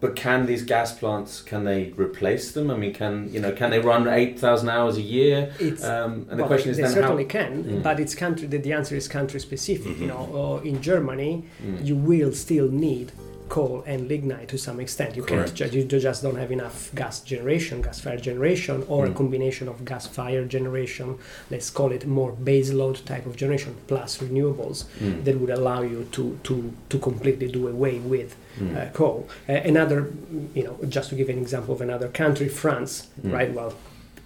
But 0.00 0.14
can 0.14 0.46
these 0.46 0.62
gas 0.62 0.96
plants 0.96 1.42
can 1.42 1.64
they 1.64 1.90
replace 1.96 2.52
them? 2.52 2.70
I 2.70 2.76
mean, 2.76 2.94
can 2.94 3.32
you 3.32 3.40
know 3.40 3.52
can 3.52 3.70
they 3.70 3.80
run 3.80 4.06
eight 4.08 4.38
thousand 4.38 4.68
hours 4.68 4.96
a 4.96 5.02
year? 5.02 5.52
Um, 5.82 6.26
and 6.30 6.30
the 6.30 6.36
well, 6.36 6.46
question 6.46 6.70
is 6.70 6.76
they 6.76 6.84
then 6.84 6.92
certainly 6.92 7.24
how, 7.24 7.30
can, 7.30 7.64
mm. 7.64 7.82
but 7.82 7.98
it's 7.98 8.14
country. 8.14 8.46
The, 8.46 8.58
the 8.58 8.72
answer 8.72 8.94
is 8.94 9.08
country 9.08 9.40
specific. 9.40 9.92
Mm-hmm. 9.92 10.02
You 10.02 10.08
know, 10.08 10.60
in 10.64 10.80
Germany, 10.80 11.44
mm. 11.62 11.84
you 11.84 11.96
will 11.96 12.32
still 12.32 12.68
need 12.68 13.12
coal 13.48 13.82
and 13.86 14.08
lignite 14.08 14.48
to 14.48 14.58
some 14.58 14.78
extent. 14.80 15.16
You 15.16 15.22
Correct. 15.22 15.56
can't 15.56 15.72
you 15.72 15.84
just 15.84 16.22
don't 16.22 16.36
have 16.36 16.52
enough 16.52 16.94
gas 16.94 17.20
generation, 17.20 17.82
gas 17.82 18.00
fire 18.00 18.18
generation, 18.18 18.84
or 18.88 19.06
mm. 19.06 19.10
a 19.10 19.14
combination 19.14 19.68
of 19.68 19.84
gas 19.84 20.06
fire 20.06 20.44
generation. 20.44 21.18
Let's 21.50 21.70
call 21.70 21.92
it 21.92 22.06
more 22.06 22.32
base 22.32 22.72
load 22.72 23.04
type 23.04 23.26
of 23.26 23.36
generation 23.36 23.74
plus 23.86 24.18
renewables 24.18 24.84
mm. 25.00 25.24
that 25.24 25.40
would 25.40 25.50
allow 25.50 25.82
you 25.82 26.06
to 26.12 26.38
to 26.44 26.72
to 26.88 26.98
completely 26.98 27.48
do 27.48 27.68
away 27.68 27.98
with 27.98 28.36
mm. 28.58 28.76
uh, 28.76 28.90
coal. 28.92 29.28
Uh, 29.48 29.52
another, 29.52 30.12
you 30.54 30.64
know, 30.64 30.78
just 30.88 31.10
to 31.10 31.14
give 31.14 31.28
an 31.28 31.38
example 31.38 31.74
of 31.74 31.80
another 31.80 32.08
country, 32.08 32.48
France, 32.48 33.08
mm. 33.20 33.32
right? 33.32 33.52
Well, 33.52 33.74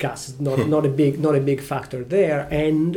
gas 0.02 0.28
is 0.28 0.40
not, 0.40 0.58
not 0.74 0.84
a 0.84 0.88
big 0.88 1.20
not 1.26 1.34
a 1.36 1.40
big 1.40 1.60
factor 1.60 2.02
there 2.02 2.40
and 2.50 2.90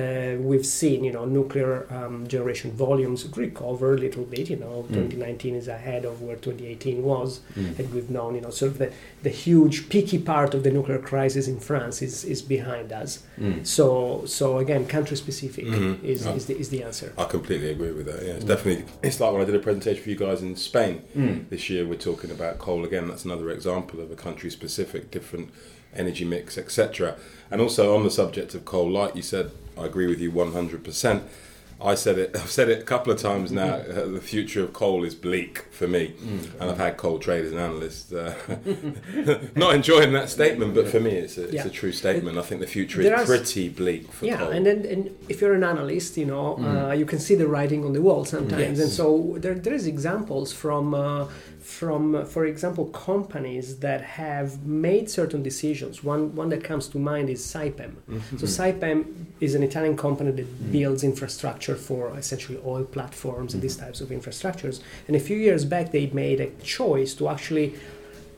uh, 0.00 0.36
we've 0.48 0.66
seen 0.66 1.02
you 1.02 1.12
know 1.16 1.24
nuclear 1.24 1.72
um, 1.90 2.28
generation 2.28 2.70
volumes 2.70 3.20
recover 3.36 3.94
a 3.94 3.98
little 4.06 4.24
bit 4.24 4.50
you 4.50 4.56
know 4.56 4.84
mm. 4.88 4.94
2019 4.94 5.54
is 5.54 5.68
ahead 5.68 6.04
of 6.04 6.20
where 6.20 6.36
2018 6.36 7.02
was 7.02 7.40
mm. 7.54 7.78
and 7.78 7.92
we've 7.94 8.10
known 8.10 8.34
you 8.34 8.42
know 8.42 8.50
sort 8.50 8.72
of 8.72 8.78
the, 8.78 8.92
the 9.22 9.30
huge 9.30 9.88
peaky 9.88 10.18
part 10.18 10.52
of 10.52 10.62
the 10.64 10.70
nuclear 10.70 10.98
crisis 10.98 11.48
in 11.48 11.58
France 11.58 12.02
is, 12.02 12.24
is 12.24 12.42
behind 12.42 12.92
us 12.92 13.24
mm. 13.38 13.66
so 13.66 14.22
so 14.26 14.58
again 14.58 14.86
country 14.86 15.16
specific 15.16 15.64
mm-hmm. 15.64 16.04
is, 16.04 16.26
is, 16.26 16.44
the, 16.46 16.58
is 16.58 16.68
the 16.68 16.82
answer 16.82 17.14
I 17.16 17.24
completely 17.24 17.70
agree 17.70 17.92
with 17.92 18.06
that 18.06 18.22
yeah 18.22 18.34
it's 18.34 18.44
definitely 18.44 18.84
it's 19.02 19.18
like 19.18 19.32
when 19.32 19.40
I 19.40 19.46
did 19.46 19.54
a 19.54 19.64
presentation 19.68 20.02
for 20.04 20.10
you 20.10 20.16
guys 20.16 20.42
in 20.42 20.56
Spain 20.56 21.02
mm. 21.16 21.48
this 21.48 21.70
year 21.70 21.86
we're 21.86 22.04
talking 22.10 22.30
about 22.30 22.58
coal 22.58 22.84
again 22.84 23.08
that's 23.08 23.24
another 23.24 23.48
example 23.48 24.00
of 24.00 24.10
a 24.10 24.16
country 24.26 24.50
specific 24.50 25.10
different 25.10 25.48
energy 25.94 26.24
mix, 26.24 26.58
etc. 26.58 27.16
And 27.50 27.60
also 27.60 27.96
on 27.96 28.04
the 28.04 28.10
subject 28.10 28.54
of 28.54 28.64
coal, 28.64 28.90
like 28.90 29.14
you 29.16 29.22
said, 29.22 29.50
I 29.78 29.86
agree 29.86 30.06
with 30.06 30.20
you 30.20 30.30
100%. 30.30 31.22
I 31.84 31.94
said 31.94 32.18
it. 32.18 32.30
I've 32.34 32.50
said 32.50 32.68
it 32.68 32.80
a 32.80 32.84
couple 32.84 33.12
of 33.12 33.20
times 33.20 33.52
now. 33.52 33.74
Uh, 33.74 34.06
the 34.06 34.20
future 34.20 34.64
of 34.64 34.72
coal 34.72 35.04
is 35.04 35.14
bleak 35.14 35.66
for 35.70 35.86
me, 35.86 36.14
mm. 36.18 36.60
and 36.60 36.70
I've 36.70 36.78
had 36.78 36.96
coal 36.96 37.18
traders 37.18 37.52
and 37.52 37.60
analysts 37.60 38.12
uh, 38.12 38.34
not 39.54 39.74
enjoying 39.74 40.12
that 40.12 40.30
statement, 40.30 40.74
but 40.74 40.88
for 40.88 41.00
me, 41.00 41.10
it's 41.10 41.36
a, 41.38 41.44
it's 41.44 41.52
yeah. 41.54 41.66
a 41.66 41.70
true 41.70 41.92
statement. 41.92 42.38
I 42.38 42.42
think 42.42 42.60
the 42.60 42.66
future 42.66 43.00
is 43.00 43.10
are, 43.10 43.24
pretty 43.24 43.68
bleak 43.68 44.10
for 44.12 44.26
yeah, 44.26 44.38
coal. 44.38 44.50
and 44.50 44.66
then 44.66 44.84
and 44.86 45.16
if 45.28 45.40
you're 45.40 45.54
an 45.54 45.64
analyst, 45.64 46.16
you 46.16 46.26
know, 46.26 46.56
mm. 46.56 46.88
uh, 46.88 46.92
you 46.92 47.06
can 47.06 47.18
see 47.18 47.34
the 47.34 47.46
writing 47.46 47.84
on 47.84 47.92
the 47.92 48.02
wall 48.02 48.24
sometimes, 48.24 48.78
yes. 48.78 48.80
and 48.80 48.90
so 48.90 49.36
there 49.38 49.54
there 49.54 49.74
is 49.74 49.86
examples 49.86 50.52
from 50.52 50.94
uh, 50.94 51.26
from, 51.64 52.26
for 52.26 52.44
example, 52.44 52.84
companies 52.88 53.78
that 53.78 54.02
have 54.02 54.66
made 54.66 55.08
certain 55.08 55.42
decisions. 55.42 56.04
One, 56.04 56.34
one 56.34 56.50
that 56.50 56.62
comes 56.62 56.88
to 56.88 56.98
mind 56.98 57.30
is 57.30 57.40
Saipem. 57.40 57.94
Mm-hmm. 58.06 58.36
So 58.36 58.44
Saipem 58.44 59.24
is 59.40 59.54
an 59.54 59.62
Italian 59.62 59.96
company 59.96 60.30
that 60.32 60.46
mm-hmm. 60.46 60.72
builds 60.72 61.02
infrastructure 61.02 61.73
for 61.76 62.16
essentially 62.16 62.58
oil 62.64 62.84
platforms 62.84 63.50
mm-hmm. 63.50 63.56
and 63.56 63.62
these 63.62 63.76
types 63.76 64.00
of 64.00 64.08
infrastructures. 64.08 64.80
And 65.06 65.16
a 65.16 65.20
few 65.20 65.36
years 65.36 65.64
back, 65.64 65.92
they 65.92 66.06
made 66.08 66.40
a 66.40 66.50
choice 66.62 67.14
to 67.14 67.28
actually 67.28 67.74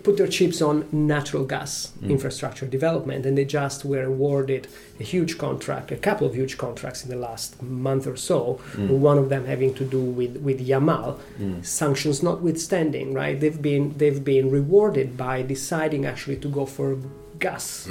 put 0.07 0.17
their 0.19 0.29
chips 0.29 0.63
on 0.63 0.87
natural 0.93 1.45
gas 1.45 1.93
mm. 2.01 2.11
infrastructure 2.11 2.65
development, 2.65 3.27
and 3.27 3.37
they 3.37 3.45
just 3.45 3.85
were 3.85 4.05
awarded 4.05 4.69
a 5.01 5.03
huge 5.03 5.37
contract, 5.37 5.91
a 5.91 5.97
couple 5.97 6.25
of 6.29 6.33
huge 6.41 6.57
contracts 6.57 7.03
in 7.05 7.11
the 7.11 7.21
last 7.29 7.61
month 7.61 8.07
or 8.07 8.17
so. 8.17 8.61
Mm. 8.75 8.89
One 9.11 9.19
of 9.19 9.29
them 9.31 9.45
having 9.47 9.75
to 9.75 9.85
do 9.85 10.01
with 10.19 10.37
with 10.49 10.59
Yamal, 10.71 11.19
mm. 11.41 11.65
sanctions 11.65 12.23
notwithstanding, 12.23 13.07
right? 13.15 13.37
They've 13.43 13.61
been 13.71 13.85
they've 14.01 14.25
been 14.35 14.47
rewarded 14.59 15.09
by 15.27 15.43
deciding 15.43 16.07
actually 16.13 16.39
to 16.45 16.49
go 16.59 16.65
for 16.77 16.89
gas. 17.41 17.89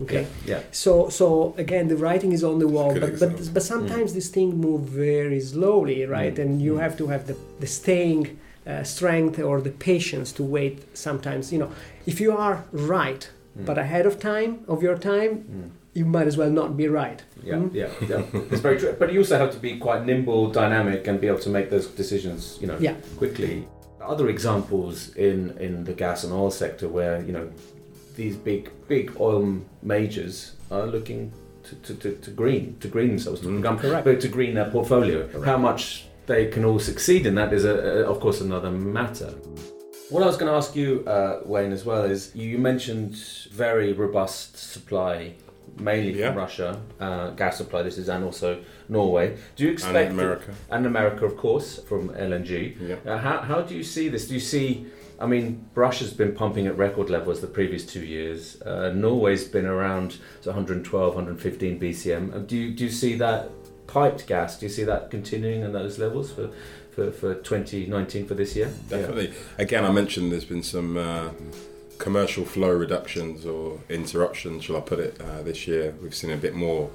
Mm. 0.00 0.04
Okay. 0.04 0.26
Yeah, 0.46 0.56
yeah. 0.56 0.62
So 0.72 1.08
so 1.08 1.54
again, 1.58 1.88
the 1.88 1.96
writing 1.96 2.32
is 2.32 2.42
on 2.42 2.58
the 2.58 2.68
wall, 2.68 2.92
but, 2.98 3.18
but 3.20 3.54
but 3.54 3.62
sometimes 3.62 4.10
mm. 4.10 4.14
these 4.14 4.30
things 4.30 4.54
move 4.54 4.82
very 4.82 5.40
slowly, 5.40 6.04
right? 6.06 6.38
And 6.38 6.60
you 6.60 6.76
have 6.78 6.96
to 6.96 7.06
have 7.06 7.26
the 7.26 7.36
the 7.60 7.66
staying 7.66 8.38
uh, 8.66 8.82
strength 8.82 9.38
or 9.38 9.60
the 9.60 9.70
patience 9.70 10.32
to 10.32 10.42
wait 10.42 10.96
sometimes 10.96 11.52
you 11.52 11.58
know 11.58 11.70
if 12.06 12.20
you 12.20 12.32
are 12.32 12.64
right 12.72 13.30
mm. 13.58 13.66
but 13.66 13.76
ahead 13.76 14.06
of 14.06 14.18
time 14.18 14.64
of 14.68 14.82
your 14.82 14.96
time 14.96 15.44
mm. 15.44 15.70
you 15.92 16.04
might 16.04 16.26
as 16.26 16.36
well 16.36 16.50
not 16.50 16.76
be 16.76 16.88
right 16.88 17.22
yeah 17.42 17.54
mm? 17.54 17.74
yeah 17.74 17.90
yeah 18.08 18.22
it's 18.50 18.60
very 18.60 18.78
true 18.78 18.96
but 18.98 19.12
you 19.12 19.20
also 19.20 19.36
have 19.36 19.52
to 19.52 19.58
be 19.58 19.76
quite 19.76 20.06
nimble 20.06 20.50
dynamic 20.50 21.06
and 21.06 21.20
be 21.20 21.26
able 21.26 21.38
to 21.38 21.50
make 21.50 21.68
those 21.68 21.86
decisions 21.88 22.56
you 22.60 22.66
know 22.66 22.78
yeah. 22.78 22.94
quickly 23.18 23.68
other 24.00 24.28
examples 24.28 25.14
in 25.14 25.56
in 25.58 25.84
the 25.84 25.92
gas 25.92 26.24
and 26.24 26.32
oil 26.32 26.50
sector 26.50 26.88
where 26.88 27.22
you 27.22 27.32
know 27.32 27.50
these 28.14 28.36
big 28.36 28.70
big 28.88 29.16
oil 29.20 29.60
majors 29.82 30.56
are 30.70 30.86
looking 30.86 31.32
to, 31.62 31.74
to, 31.76 31.94
to, 31.94 32.16
to 32.16 32.30
green 32.30 32.76
to 32.78 32.88
green 32.88 33.08
themselves 33.08 33.40
to, 33.40 33.48
mm. 33.48 33.80
Correct. 33.80 34.20
to 34.20 34.28
green 34.28 34.54
their 34.54 34.70
portfolio 34.70 35.26
Correct. 35.28 35.44
how 35.44 35.56
much 35.56 36.06
they 36.26 36.46
can 36.46 36.64
all 36.64 36.78
succeed 36.78 37.26
in 37.26 37.34
that 37.34 37.52
is, 37.52 37.64
a, 37.64 37.74
a, 37.74 38.10
of 38.10 38.20
course, 38.20 38.40
another 38.40 38.70
matter. 38.70 39.34
What 40.10 40.22
I 40.22 40.26
was 40.26 40.36
going 40.36 40.50
to 40.50 40.56
ask 40.56 40.76
you, 40.76 41.04
uh, 41.06 41.40
Wayne, 41.44 41.72
as 41.72 41.84
well, 41.84 42.04
is 42.04 42.34
you 42.34 42.58
mentioned 42.58 43.16
very 43.50 43.92
robust 43.92 44.56
supply, 44.56 45.34
mainly 45.78 46.18
yeah. 46.18 46.28
from 46.28 46.36
Russia, 46.36 46.80
uh, 47.00 47.30
gas 47.30 47.56
supply. 47.56 47.82
This 47.82 47.98
is 47.98 48.08
and 48.08 48.24
also 48.24 48.62
Norway. 48.88 49.36
Do 49.56 49.64
you 49.64 49.72
expect 49.72 50.10
and 50.10 50.20
America 50.20 50.54
and 50.70 50.86
America, 50.86 51.24
of 51.24 51.36
course, 51.36 51.82
from 51.82 52.10
LNG? 52.10 52.76
Yeah. 52.80 53.12
Uh, 53.12 53.18
how 53.18 53.38
how 53.38 53.62
do 53.62 53.74
you 53.74 53.82
see 53.82 54.08
this? 54.08 54.28
Do 54.28 54.34
you 54.34 54.40
see? 54.40 54.86
I 55.20 55.26
mean, 55.26 55.68
Russia's 55.74 56.12
been 56.12 56.34
pumping 56.34 56.66
at 56.66 56.76
record 56.76 57.08
levels 57.08 57.40
the 57.40 57.46
previous 57.46 57.86
two 57.86 58.04
years. 58.04 58.60
Uh, 58.62 58.92
Norway's 58.94 59.44
been 59.44 59.66
around 59.66 60.18
112, 60.42 61.14
115 61.14 61.80
BCM. 61.80 62.34
Uh, 62.34 62.38
do 62.38 62.56
you 62.56 62.72
do 62.72 62.84
you 62.84 62.90
see 62.90 63.14
that 63.16 63.50
piped 63.86 64.26
gas, 64.26 64.58
do 64.58 64.66
you 64.66 64.70
see 64.70 64.84
that 64.84 65.10
continuing 65.10 65.62
in 65.62 65.72
those 65.72 65.98
levels 65.98 66.32
for, 66.32 66.50
for, 66.90 67.10
for 67.10 67.34
2019 67.36 68.26
for 68.26 68.34
this 68.34 68.56
year? 68.56 68.72
Definitely. 68.88 69.28
Yeah. 69.28 69.34
Again, 69.58 69.84
I 69.84 69.92
mentioned 69.92 70.32
there's 70.32 70.44
been 70.44 70.62
some 70.62 70.96
uh, 70.96 71.30
commercial 71.98 72.44
flow 72.44 72.70
reductions 72.70 73.46
or 73.46 73.80
interruptions, 73.88 74.64
shall 74.64 74.76
I 74.76 74.80
put 74.80 74.98
it, 74.98 75.20
uh, 75.20 75.42
this 75.42 75.66
year. 75.66 75.94
We've 76.02 76.14
seen 76.14 76.30
a 76.30 76.36
bit 76.36 76.54
more 76.54 76.90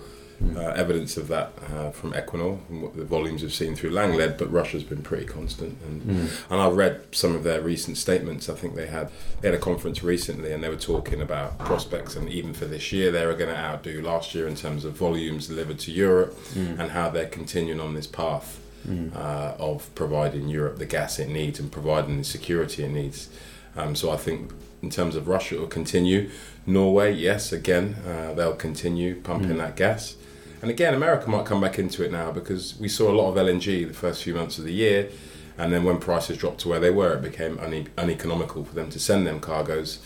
Uh, 0.55 0.59
evidence 0.69 1.17
of 1.17 1.27
that 1.27 1.51
uh, 1.73 1.91
from 1.91 2.13
Equinor, 2.13 2.59
and 2.69 2.81
what 2.81 2.95
the 2.95 3.03
volumes 3.03 3.41
we've 3.41 3.53
seen 3.53 3.75
through 3.75 3.89
Langeled, 3.89 4.37
but 4.37 4.49
Russia's 4.49 4.83
been 4.85 5.01
pretty 5.01 5.25
constant. 5.25 5.77
And, 5.85 6.01
Mm. 6.01 6.29
and 6.49 6.61
I've 6.61 6.77
read 6.77 7.01
some 7.11 7.35
of 7.35 7.43
their 7.43 7.59
recent 7.59 7.97
statements. 7.97 8.47
I 8.47 8.53
think 8.55 8.75
they 8.75 8.87
had 8.87 9.09
they 9.41 9.49
had 9.49 9.55
a 9.55 9.61
conference 9.61 10.01
recently, 10.01 10.53
and 10.53 10.63
they 10.63 10.69
were 10.69 10.77
talking 10.93 11.19
about 11.21 11.59
prospects, 11.59 12.15
and 12.15 12.29
even 12.29 12.53
for 12.53 12.65
this 12.65 12.93
year, 12.93 13.11
they 13.11 13.25
were 13.25 13.33
going 13.33 13.53
to 13.53 13.59
outdo 13.59 14.01
last 14.01 14.33
year 14.33 14.47
in 14.47 14.55
terms 14.55 14.85
of 14.85 14.93
volumes 14.93 15.47
delivered 15.47 15.79
to 15.79 15.91
Europe, 15.91 16.33
Mm. 16.55 16.79
and 16.79 16.91
how 16.91 17.09
they're 17.09 17.27
continuing 17.39 17.81
on 17.81 17.93
this 17.93 18.07
path 18.07 18.59
Mm. 18.87 19.13
uh, 19.13 19.55
of 19.59 19.93
providing 19.93 20.47
Europe 20.47 20.77
the 20.79 20.85
gas 20.85 21.19
it 21.19 21.27
needs 21.27 21.59
and 21.59 21.69
providing 21.69 22.17
the 22.17 22.23
security 22.23 22.83
it 22.85 22.91
needs. 22.91 23.27
Um, 23.75 23.93
so 23.93 24.09
I 24.09 24.15
think 24.15 24.51
in 24.81 24.89
terms 24.89 25.17
of 25.17 25.27
Russia, 25.27 25.55
it 25.55 25.59
will 25.59 25.67
continue. 25.67 26.29
Norway, 26.65 27.13
yes, 27.13 27.51
again, 27.51 27.97
uh, 28.07 28.33
they'll 28.35 28.55
continue 28.55 29.15
pumping 29.15 29.55
Mm. 29.57 29.57
that 29.57 29.75
gas. 29.75 30.15
And 30.61 30.69
again, 30.69 30.93
America 30.93 31.29
might 31.29 31.45
come 31.45 31.61
back 31.61 31.79
into 31.79 32.03
it 32.03 32.11
now 32.11 32.31
because 32.31 32.77
we 32.79 32.87
saw 32.89 33.09
a 33.11 33.15
lot 33.15 33.29
of 33.29 33.35
LNG 33.35 33.87
the 33.87 33.93
first 33.93 34.23
few 34.23 34.33
months 34.33 34.57
of 34.57 34.65
the 34.65 34.73
year. 34.73 35.09
And 35.57 35.73
then 35.73 35.83
when 35.83 35.97
prices 35.99 36.37
dropped 36.37 36.59
to 36.61 36.69
where 36.69 36.79
they 36.79 36.89
were, 36.89 37.13
it 37.15 37.21
became 37.21 37.57
une- 37.59 37.89
uneconomical 37.97 38.63
for 38.63 38.75
them 38.75 38.89
to 38.91 38.99
send 38.99 39.27
them 39.27 39.39
cargoes. 39.39 39.99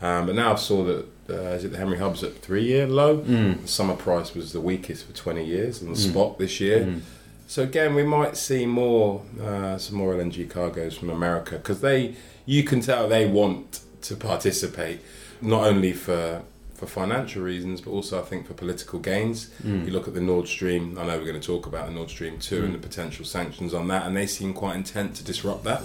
Um, 0.00 0.26
but 0.26 0.34
now 0.34 0.52
I 0.52 0.56
saw 0.56 0.84
that, 0.84 1.06
uh, 1.30 1.54
is 1.54 1.64
it 1.64 1.72
the 1.72 1.78
Henry 1.78 1.98
Hub's 1.98 2.22
at 2.24 2.36
three 2.38 2.64
year 2.64 2.86
low? 2.86 3.18
Mm. 3.18 3.62
The 3.62 3.68
summer 3.68 3.94
price 3.94 4.34
was 4.34 4.52
the 4.52 4.60
weakest 4.60 5.06
for 5.06 5.12
20 5.12 5.44
years 5.44 5.80
on 5.82 5.88
the 5.88 5.94
Mm. 5.94 6.10
spot 6.10 6.38
this 6.38 6.60
year. 6.60 6.80
Mm. 6.80 7.00
So 7.46 7.62
again, 7.62 7.94
we 7.94 8.02
might 8.02 8.36
see 8.36 8.64
more, 8.66 9.22
uh, 9.42 9.76
some 9.78 9.96
more 9.96 10.14
LNG 10.14 10.48
cargoes 10.48 10.96
from 10.96 11.10
America 11.10 11.56
because 11.56 11.80
they, 11.80 12.14
you 12.46 12.62
can 12.64 12.80
tell 12.80 13.08
they 13.08 13.26
want 13.26 13.80
to 14.02 14.16
participate, 14.16 15.00
not 15.40 15.64
only 15.66 15.92
for 15.92 16.42
for 16.82 16.88
financial 16.88 17.42
reasons, 17.42 17.80
but 17.80 17.92
also 17.92 18.18
I 18.20 18.24
think 18.24 18.46
for 18.48 18.54
political 18.54 18.98
gains. 18.98 19.50
Mm. 19.64 19.86
You 19.86 19.92
look 19.92 20.08
at 20.08 20.14
the 20.14 20.20
Nord 20.20 20.48
Stream. 20.48 20.98
I 20.98 21.06
know 21.06 21.16
we're 21.16 21.24
going 21.26 21.40
to 21.40 21.46
talk 21.46 21.66
about 21.66 21.86
the 21.86 21.92
Nord 21.92 22.10
Stream 22.10 22.38
two 22.40 22.64
and 22.64 22.70
Mm. 22.74 22.82
the 22.82 22.88
potential 22.88 23.24
sanctions 23.24 23.72
on 23.72 23.86
that, 23.88 24.04
and 24.06 24.16
they 24.16 24.26
seem 24.26 24.52
quite 24.52 24.74
intent 24.74 25.14
to 25.16 25.22
disrupt 25.24 25.62
that. 25.64 25.80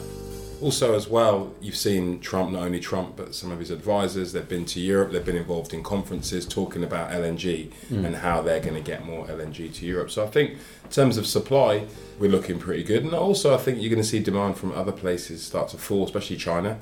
Also, 0.59 0.95
as 0.95 1.07
well, 1.07 1.53
you've 1.61 1.75
seen 1.75 2.19
Trump, 2.19 2.51
not 2.51 2.63
only 2.63 2.79
Trump, 2.79 3.15
but 3.15 3.35
some 3.35 3.51
of 3.51 3.59
his 3.59 3.69
advisors. 3.69 4.31
They've 4.33 4.49
been 4.49 4.65
to 4.65 4.79
Europe. 4.79 5.11
They've 5.11 5.23
been 5.23 5.35
involved 5.35 5.71
in 5.71 5.83
conferences 5.83 6.47
talking 6.47 6.83
about 6.83 7.11
LNG 7.11 7.69
Mm. 7.91 8.03
and 8.05 8.15
how 8.15 8.41
they're 8.41 8.59
going 8.59 8.73
to 8.73 8.81
get 8.81 9.05
more 9.05 9.27
LNG 9.29 9.69
to 9.69 9.85
Europe. 9.85 10.09
So 10.09 10.23
I 10.23 10.27
think 10.27 10.53
in 10.85 10.89
terms 10.89 11.17
of 11.17 11.27
supply, 11.27 11.83
we're 12.17 12.31
looking 12.31 12.57
pretty 12.57 12.81
good. 12.83 13.03
And 13.03 13.13
also, 13.13 13.53
I 13.53 13.57
think 13.57 13.79
you're 13.79 13.91
going 13.91 14.01
to 14.01 14.07
see 14.07 14.17
demand 14.17 14.57
from 14.57 14.71
other 14.71 14.91
places 14.91 15.43
start 15.43 15.69
to 15.69 15.77
fall, 15.77 16.05
especially 16.05 16.37
China. 16.37 16.79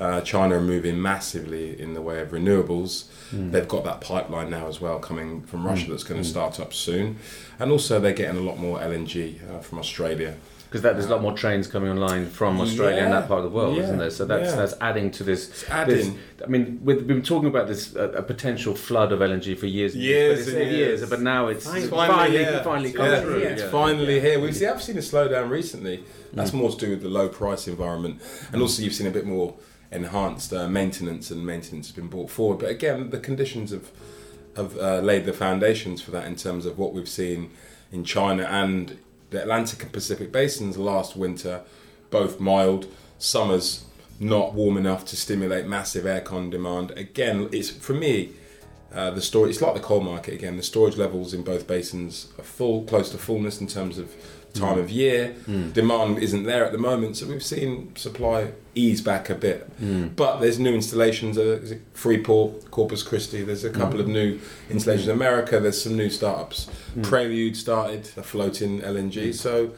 Uh, 0.00 0.20
China 0.22 0.56
are 0.56 0.60
moving 0.60 1.00
massively 1.00 1.78
in 1.80 1.94
the 1.94 2.00
way 2.02 2.20
of 2.20 2.30
renewables. 2.30 3.04
Mm. 3.34 3.52
They've 3.52 3.68
got 3.68 3.84
that 3.84 4.00
pipeline 4.00 4.50
now 4.50 4.66
as 4.66 4.80
well 4.80 4.98
coming 4.98 5.42
from 5.42 5.66
Russia 5.66 5.86
Mm. 5.86 5.90
that's 5.90 6.04
going 6.04 6.22
to 6.22 6.26
Mm. 6.26 6.30
start 6.30 6.58
up 6.60 6.72
soon. 6.72 7.16
And 7.58 7.70
also, 7.70 8.00
they're 8.00 8.12
getting 8.12 8.38
a 8.38 8.42
lot 8.42 8.58
more 8.58 8.80
LNG 8.80 9.38
uh, 9.50 9.58
from 9.60 9.78
Australia. 9.78 10.34
Because 10.68 10.80
there's 10.80 11.04
a 11.04 11.10
lot 11.10 11.20
more 11.20 11.34
trains 11.34 11.66
coming 11.66 11.90
online 11.90 12.24
from 12.30 12.58
Australia 12.58 13.02
and 13.02 13.12
that 13.12 13.28
part 13.28 13.44
of 13.44 13.50
the 13.50 13.54
world, 13.54 13.76
yeah, 13.76 13.82
isn't 13.82 13.98
there? 13.98 14.08
So 14.08 14.24
that's 14.24 14.52
yeah. 14.52 14.56
that's 14.56 14.72
adding 14.80 15.10
to 15.10 15.22
this. 15.22 15.50
It's 15.50 15.64
adding. 15.68 15.96
this 15.96 16.10
I 16.42 16.46
mean, 16.48 16.80
we've 16.82 17.06
been 17.06 17.20
talking 17.20 17.50
about 17.50 17.68
this 17.68 17.94
uh, 17.94 18.12
a 18.12 18.22
potential 18.22 18.74
flood 18.74 19.12
of 19.12 19.20
LNG 19.20 19.54
for 19.58 19.66
years, 19.66 19.92
and 19.92 20.02
Years 20.02 20.46
but 20.46 20.54
years. 20.54 20.72
years. 21.02 21.10
But 21.10 21.20
now 21.20 21.48
it's 21.48 21.66
Finally. 21.66 21.88
finally 21.88 22.40
yeah. 22.40 22.62
finally, 22.62 22.90
come 22.92 23.04
Yeah, 23.04 23.20
through. 23.20 23.40
yeah. 23.42 23.48
It's 23.48 23.62
yeah. 23.64 23.68
finally 23.70 24.18
here. 24.20 24.40
We've 24.40 24.56
seen, 24.56 24.70
I've 24.70 24.82
seen 24.82 24.96
a 24.96 25.02
slowdown 25.02 25.50
recently. 25.50 26.04
That's 26.32 26.54
more 26.54 26.70
to 26.70 26.76
do 26.78 26.88
with 26.88 27.02
the 27.02 27.10
low 27.10 27.28
price 27.28 27.68
environment, 27.68 28.22
and 28.50 28.62
also 28.62 28.82
you've 28.82 28.94
seen 28.94 29.06
a 29.08 29.10
bit 29.10 29.26
more 29.26 29.52
enhanced 29.92 30.52
uh, 30.52 30.68
maintenance, 30.68 31.30
and 31.30 31.44
maintenance 31.46 31.88
has 31.88 31.94
been 31.94 32.08
brought 32.08 32.30
forward. 32.30 32.58
But 32.58 32.70
again, 32.70 33.10
the 33.10 33.20
conditions 33.20 33.70
have 33.70 33.90
have 34.56 34.76
uh, 34.76 35.00
laid 35.00 35.24
the 35.24 35.32
foundations 35.32 36.02
for 36.02 36.10
that 36.10 36.26
in 36.26 36.36
terms 36.36 36.66
of 36.66 36.78
what 36.78 36.92
we've 36.92 37.08
seen 37.08 37.50
in 37.90 38.04
China 38.04 38.44
and 38.44 38.98
the 39.30 39.40
Atlantic 39.40 39.82
and 39.82 39.92
Pacific 39.92 40.30
basins 40.30 40.76
last 40.76 41.16
winter, 41.16 41.62
both 42.10 42.38
mild 42.38 42.86
summers, 43.18 43.86
not 44.20 44.52
warm 44.52 44.76
enough 44.76 45.06
to 45.06 45.16
stimulate 45.16 45.66
massive 45.66 46.04
aircon 46.04 46.50
demand. 46.50 46.90
Again, 46.92 47.48
it's 47.52 47.70
for 47.70 47.94
me. 47.94 48.32
Uh, 48.94 49.10
the 49.10 49.22
storage 49.22 49.52
it's 49.52 49.62
like 49.62 49.72
the 49.72 49.80
coal 49.80 50.02
market 50.02 50.34
again 50.34 50.58
the 50.58 50.62
storage 50.62 50.98
levels 50.98 51.32
in 51.32 51.42
both 51.42 51.66
basins 51.66 52.30
are 52.38 52.44
full 52.44 52.84
close 52.84 53.08
to 53.08 53.16
fullness 53.16 53.58
in 53.58 53.66
terms 53.66 53.96
of 53.96 54.14
time 54.54 54.78
of 54.78 54.90
year. 54.90 55.34
Mm. 55.46 55.72
demand 55.72 56.18
isn't 56.18 56.44
there 56.44 56.64
at 56.64 56.72
the 56.72 56.78
moment 56.78 57.16
so 57.16 57.26
we've 57.26 57.42
seen 57.42 57.94
supply 57.96 58.52
ease 58.74 59.00
back 59.00 59.28
a 59.30 59.34
bit. 59.34 59.70
Mm. 59.80 60.14
but 60.16 60.40
there's 60.40 60.58
new 60.58 60.74
installations. 60.74 61.38
Uh, 61.38 61.60
is 61.62 61.72
it 61.72 61.82
freeport 61.94 62.70
corpus 62.70 63.02
christi 63.02 63.42
there's 63.42 63.64
a 63.64 63.70
couple 63.70 64.00
of 64.00 64.08
new 64.08 64.38
installations 64.70 65.08
in 65.08 65.14
america. 65.14 65.60
There's 65.60 65.82
some 65.82 65.96
new 65.96 66.10
startups. 66.10 66.70
Mm. 66.96 67.04
prelude 67.04 67.56
started 67.56 68.10
a 68.16 68.22
floating 68.22 68.80
lng 68.80 69.34
so 69.34 69.72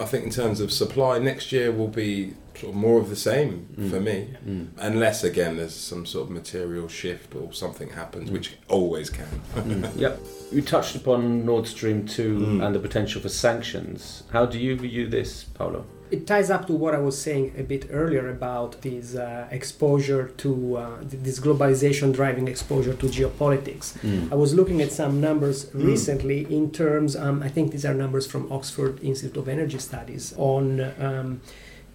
i 0.00 0.04
think 0.04 0.24
in 0.24 0.30
terms 0.30 0.60
of 0.60 0.72
supply 0.72 1.18
next 1.18 1.52
year 1.52 1.70
will 1.70 1.88
be 1.88 2.34
sort 2.60 2.72
of 2.74 2.76
more 2.86 2.98
of 3.00 3.08
the 3.08 3.16
same 3.16 3.52
Mm. 3.78 3.90
for 3.90 4.00
me 4.00 4.18
Mm. 4.46 4.66
unless 4.78 5.24
again 5.24 5.56
there's 5.58 5.74
some 5.74 6.04
sort 6.06 6.24
of 6.26 6.30
material 6.30 6.88
shift 6.88 7.34
or 7.34 7.52
something 7.52 7.90
happens 7.90 8.28
Mm. 8.28 8.32
which 8.36 8.48
always 8.68 9.08
can 9.10 9.26
Mm. 9.56 9.88
Yep. 10.04 10.14
You 10.52 10.62
touched 10.62 10.94
upon 10.96 11.44
Nord 11.46 11.66
Stream 11.68 12.06
2 12.06 12.38
Mm. 12.38 12.62
and 12.66 12.74
the 12.74 12.80
potential 12.88 13.20
for 13.22 13.28
sanctions. 13.30 14.24
How 14.36 14.44
do 14.46 14.58
you 14.58 14.76
view 14.76 15.06
this, 15.08 15.44
Paolo? 15.56 15.84
It 16.10 16.26
ties 16.26 16.50
up 16.50 16.66
to 16.66 16.72
what 16.72 16.92
I 16.94 16.98
was 16.98 17.16
saying 17.20 17.52
a 17.56 17.62
bit 17.62 17.86
earlier 17.90 18.28
about 18.28 18.82
this 18.82 19.14
uh, 19.14 19.46
exposure 19.52 20.32
to 20.38 20.76
uh, 20.76 20.98
th- 21.08 21.22
this 21.22 21.38
globalization 21.38 22.12
driving 22.12 22.48
exposure 22.48 22.94
to 22.94 23.06
geopolitics. 23.06 23.94
I 24.32 24.34
was 24.34 24.52
looking 24.54 24.80
at 24.82 24.90
some 24.90 25.20
numbers 25.20 25.66
Mm. 25.66 25.86
recently 25.86 26.40
in 26.58 26.70
terms, 26.72 27.14
um, 27.14 27.42
I 27.44 27.48
think 27.48 27.70
these 27.70 27.84
are 27.84 27.94
numbers 27.94 28.26
from 28.26 28.50
Oxford 28.50 28.98
Institute 29.02 29.36
of 29.36 29.48
Energy 29.48 29.78
Studies 29.78 30.34
on. 30.36 30.64
Um, 31.00 31.40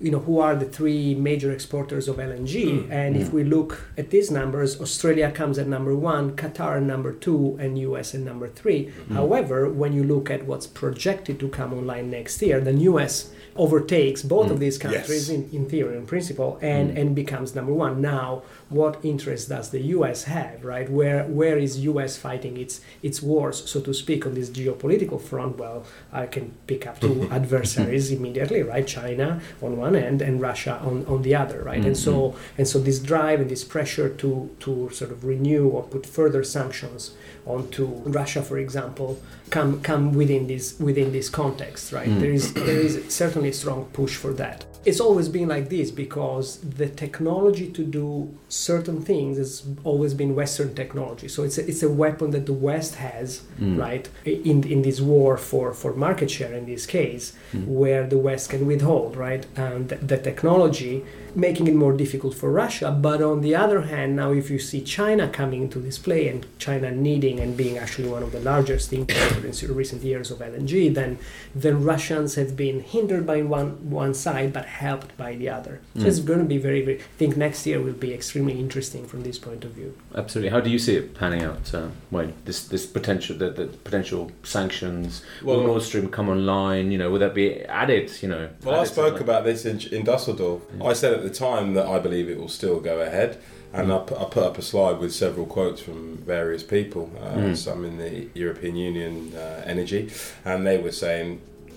you 0.02 0.12
know 0.12 0.20
who 0.20 0.40
are 0.40 0.56
the 0.58 0.66
three 0.66 1.16
major 1.16 1.54
exporters 1.54 2.10
of 2.10 2.18
LNG 2.20 2.56
Mm. 2.66 2.92
and 2.92 3.16
if 3.16 3.28
Mm. 3.30 3.34
we 3.38 3.44
look 3.46 3.72
at 3.98 4.10
these 4.10 4.30
numbers 4.30 4.70
Australia 4.82 5.32
comes 5.32 5.58
at 5.58 5.68
number 5.70 5.96
1 5.96 6.36
Qatar 6.36 6.82
number 6.84 7.14
2 7.14 7.56
and 7.62 7.80
US 7.80 8.14
at 8.14 8.20
number 8.20 8.50
3 8.50 8.90
Mm. 8.90 9.16
however 9.16 9.70
when 9.82 9.94
you 9.94 10.04
look 10.04 10.30
at 10.30 10.46
what's 10.46 10.68
projected 10.68 11.40
to 11.40 11.48
come 11.48 11.72
online 11.74 12.10
next 12.12 12.42
year 12.42 12.60
the 12.60 12.74
US 12.92 13.30
overtakes 13.56 14.22
both 14.22 14.48
Mm. 14.48 14.52
of 14.52 14.60
these 14.60 14.78
countries 14.78 15.30
Yes. 15.30 15.30
in, 15.30 15.50
in 15.54 15.66
theory 15.66 15.96
and 15.98 16.08
principle 16.08 16.58
and 16.62 16.90
Mm. 16.92 17.00
and 17.00 17.16
becomes 17.16 17.56
number 17.56 17.74
1 17.74 18.02
now 18.02 18.44
what 18.70 18.98
interest 19.04 19.48
does 19.50 19.70
the 19.70 19.82
US 19.98 20.24
have 20.26 20.58
right 20.74 20.90
where 20.92 21.24
where 21.40 21.58
is 21.58 21.72
US 21.92 22.18
fighting 22.18 22.58
its 22.58 22.82
its 23.08 23.22
wars 23.24 23.58
so 23.72 23.80
to 23.80 23.94
speak 23.94 24.26
on 24.28 24.34
this 24.34 24.50
geopolitical 24.50 25.20
front 25.22 25.58
well 25.58 25.80
I 26.12 26.26
can 26.26 26.46
pick 26.68 26.86
up 26.90 27.00
two 27.00 27.28
adversaries 27.40 28.12
immediately 28.12 28.62
right 28.64 28.86
China 28.86 29.40
on 29.62 29.72
one 29.78 29.96
end 29.96 30.22
and 30.22 30.42
Russia 30.42 30.74
on, 30.90 31.06
on 31.14 31.22
the 31.22 31.34
other 31.44 31.60
right 31.64 31.84
and 31.86 31.98
so 31.98 32.14
and 32.58 32.68
so 32.68 32.78
this 32.80 33.00
drive 33.00 33.40
and 33.42 33.50
this 33.50 33.64
pressure 33.64 34.10
to 34.22 34.30
to 34.60 34.72
sort 35.00 35.12
of 35.16 35.20
renew 35.24 35.64
or 35.76 35.84
put 35.84 36.06
further 36.06 36.44
sanctions 36.44 37.02
onto 37.46 37.86
Russia 38.20 38.42
for 38.42 38.58
example 38.58 39.10
come 39.56 39.80
come 39.90 40.14
within 40.14 40.48
this 40.48 40.66
within 40.80 41.12
this 41.18 41.30
context 41.30 41.84
right 41.98 42.10
Mm. 42.10 42.20
there 42.22 42.32
is 42.40 42.46
there 42.54 42.82
is 42.88 42.94
certainly 43.22 43.45
strong 43.52 43.86
push 43.94 44.16
for 44.16 44.34
that 44.34 44.66
it's 44.86 45.00
always 45.00 45.30
been 45.30 45.48
like 45.48 45.70
this 45.70 45.90
because 45.90 46.60
the 46.60 46.88
technology 46.88 47.72
to 47.72 47.84
do 47.84 48.32
certain 48.50 49.02
things 49.02 49.36
has 49.40 49.64
always 49.84 50.14
been 50.14 50.36
Western 50.36 50.76
technology. 50.76 51.28
So 51.28 51.42
it's 51.42 51.58
a, 51.58 51.68
it's 51.68 51.82
a 51.82 51.90
weapon 51.90 52.30
that 52.36 52.46
the 52.46 52.54
West 52.54 52.94
has, 52.96 53.42
Mm. 53.60 53.80
right, 53.80 54.08
in 54.26 54.64
in 54.64 54.84
this 54.84 55.02
war 55.02 55.38
for 55.38 55.74
for 55.74 55.92
market 55.96 56.30
share 56.30 56.54
in 56.54 56.66
this 56.68 56.86
case, 56.86 57.34
Mm. 57.52 57.66
where 57.82 58.06
the 58.14 58.20
West 58.20 58.50
can 58.52 58.68
withhold, 58.68 59.16
right, 59.18 59.44
and 59.56 59.90
the 60.12 60.18
technology 60.18 61.04
making 61.36 61.68
it 61.68 61.76
more 61.76 61.94
difficult 61.94 62.34
for 62.34 62.52
Russia. 62.52 62.92
But 62.92 63.22
on 63.22 63.42
the 63.42 63.56
other 63.56 63.82
hand, 63.82 64.16
now 64.16 64.32
if 64.32 64.50
you 64.50 64.60
see 64.60 64.82
China 64.82 65.28
coming 65.28 65.62
into 65.64 65.80
this 65.80 65.98
play 65.98 66.28
and 66.30 66.46
China 66.60 66.92
needing 66.92 67.40
and 67.40 67.56
being 67.58 67.78
actually 67.78 68.08
one 68.10 68.24
of 68.24 68.32
the 68.32 68.40
largest 68.40 68.94
importers 68.94 69.62
in 69.64 69.76
recent 69.76 70.02
years 70.04 70.32
of 70.32 70.40
LNG, 70.40 70.94
then 70.94 71.18
then 71.54 71.84
Russians 71.84 72.36
have 72.36 72.56
been 72.56 72.82
hindered 72.82 73.26
by 73.28 73.42
one 73.42 73.90
one 73.90 74.14
side 74.14 74.54
but 74.54 74.66
helped 74.66 75.16
by 75.18 75.36
the 75.36 75.50
other. 75.50 75.80
So 75.96 76.02
Mm. 76.04 76.08
it's 76.08 76.20
going 76.20 76.40
to 76.40 76.46
be 76.46 76.58
very, 76.58 76.82
very. 76.84 76.98
I 77.00 77.18
think 77.18 77.36
next 77.38 77.66
year 77.66 77.82
will 77.82 77.94
be 78.08 78.14
extremely 78.14 78.60
interesting 78.60 79.06
from 79.06 79.24
this 79.24 79.38
point 79.38 79.64
of 79.66 79.72
view. 79.72 79.94
Absolutely. 80.16 80.50
How 80.50 80.62
do 80.62 80.70
you 80.70 80.80
see 80.80 80.96
it 80.96 81.14
panning 81.16 81.44
out, 81.44 81.74
uh, 81.74 81.88
Wayne? 82.12 82.34
This 82.46 82.64
this 82.68 82.86
potential 82.86 83.38
the, 83.38 83.50
the 83.50 83.66
potential 83.68 84.32
sanctions. 84.44 85.22
Well- 85.44 85.58
will 85.58 85.68
Nord 85.68 85.82
Stream 85.84 86.10
come 86.10 86.30
online? 86.30 86.92
You 86.92 86.98
know, 86.98 87.10
will 87.12 87.20
that 87.20 87.34
be 87.34 87.62
added? 87.84 88.12
You 88.22 88.30
know. 88.30 88.50
Well, 88.64 88.80
I 88.80 88.86
spoke 88.86 89.20
about 89.20 89.44
this 89.44 89.66
in, 89.66 89.80
in 89.94 90.04
Dusseldorf. 90.06 90.62
I 90.84 90.94
said 90.94 91.14
at 91.14 91.24
the 91.28 91.34
time 91.48 91.74
that 91.78 91.88
I 91.96 91.98
believe 92.00 92.30
it 92.30 92.38
will 92.40 92.54
still 92.60 92.80
go 92.80 92.96
ahead, 93.10 93.32
and 93.74 93.92
I, 93.92 93.98
put, 94.10 94.18
I 94.24 94.26
put 94.26 94.44
up 94.50 94.58
a 94.58 94.62
slide 94.62 94.98
with 95.04 95.12
several 95.14 95.46
quotes 95.46 95.82
from 95.82 96.18
various 96.36 96.64
people, 96.64 97.04
uh, 97.22 97.36
Mm. 97.38 97.56
some 97.58 97.80
in 97.90 97.98
the 97.98 98.14
European 98.44 98.76
Union 98.76 99.14
uh, 99.36 99.64
energy, 99.74 100.02
and 100.46 100.66
they 100.68 100.78
were 100.78 100.92
saying 101.06 101.28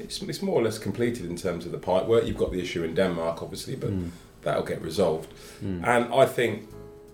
it's, 0.05 0.23
it's 0.23 0.43
more 0.43 0.57
or 0.61 0.63
less 0.69 0.79
completed 0.79 1.25
in 1.33 1.37
terms 1.37 1.67
of 1.67 1.73
the 1.73 1.79
pipe 1.91 2.07
work. 2.07 2.23
You've 2.27 2.43
got 2.45 2.53
the 2.53 2.61
issue 2.67 2.83
in 2.85 2.95
Denmark, 2.95 3.43
obviously, 3.43 3.75
but 3.85 3.91
Mm. 3.91 4.11
that'll 4.45 4.69
get 4.73 4.81
resolved. 4.83 5.29
Mm. 5.65 5.81
And 5.93 6.03
I 6.23 6.25
think 6.37 6.53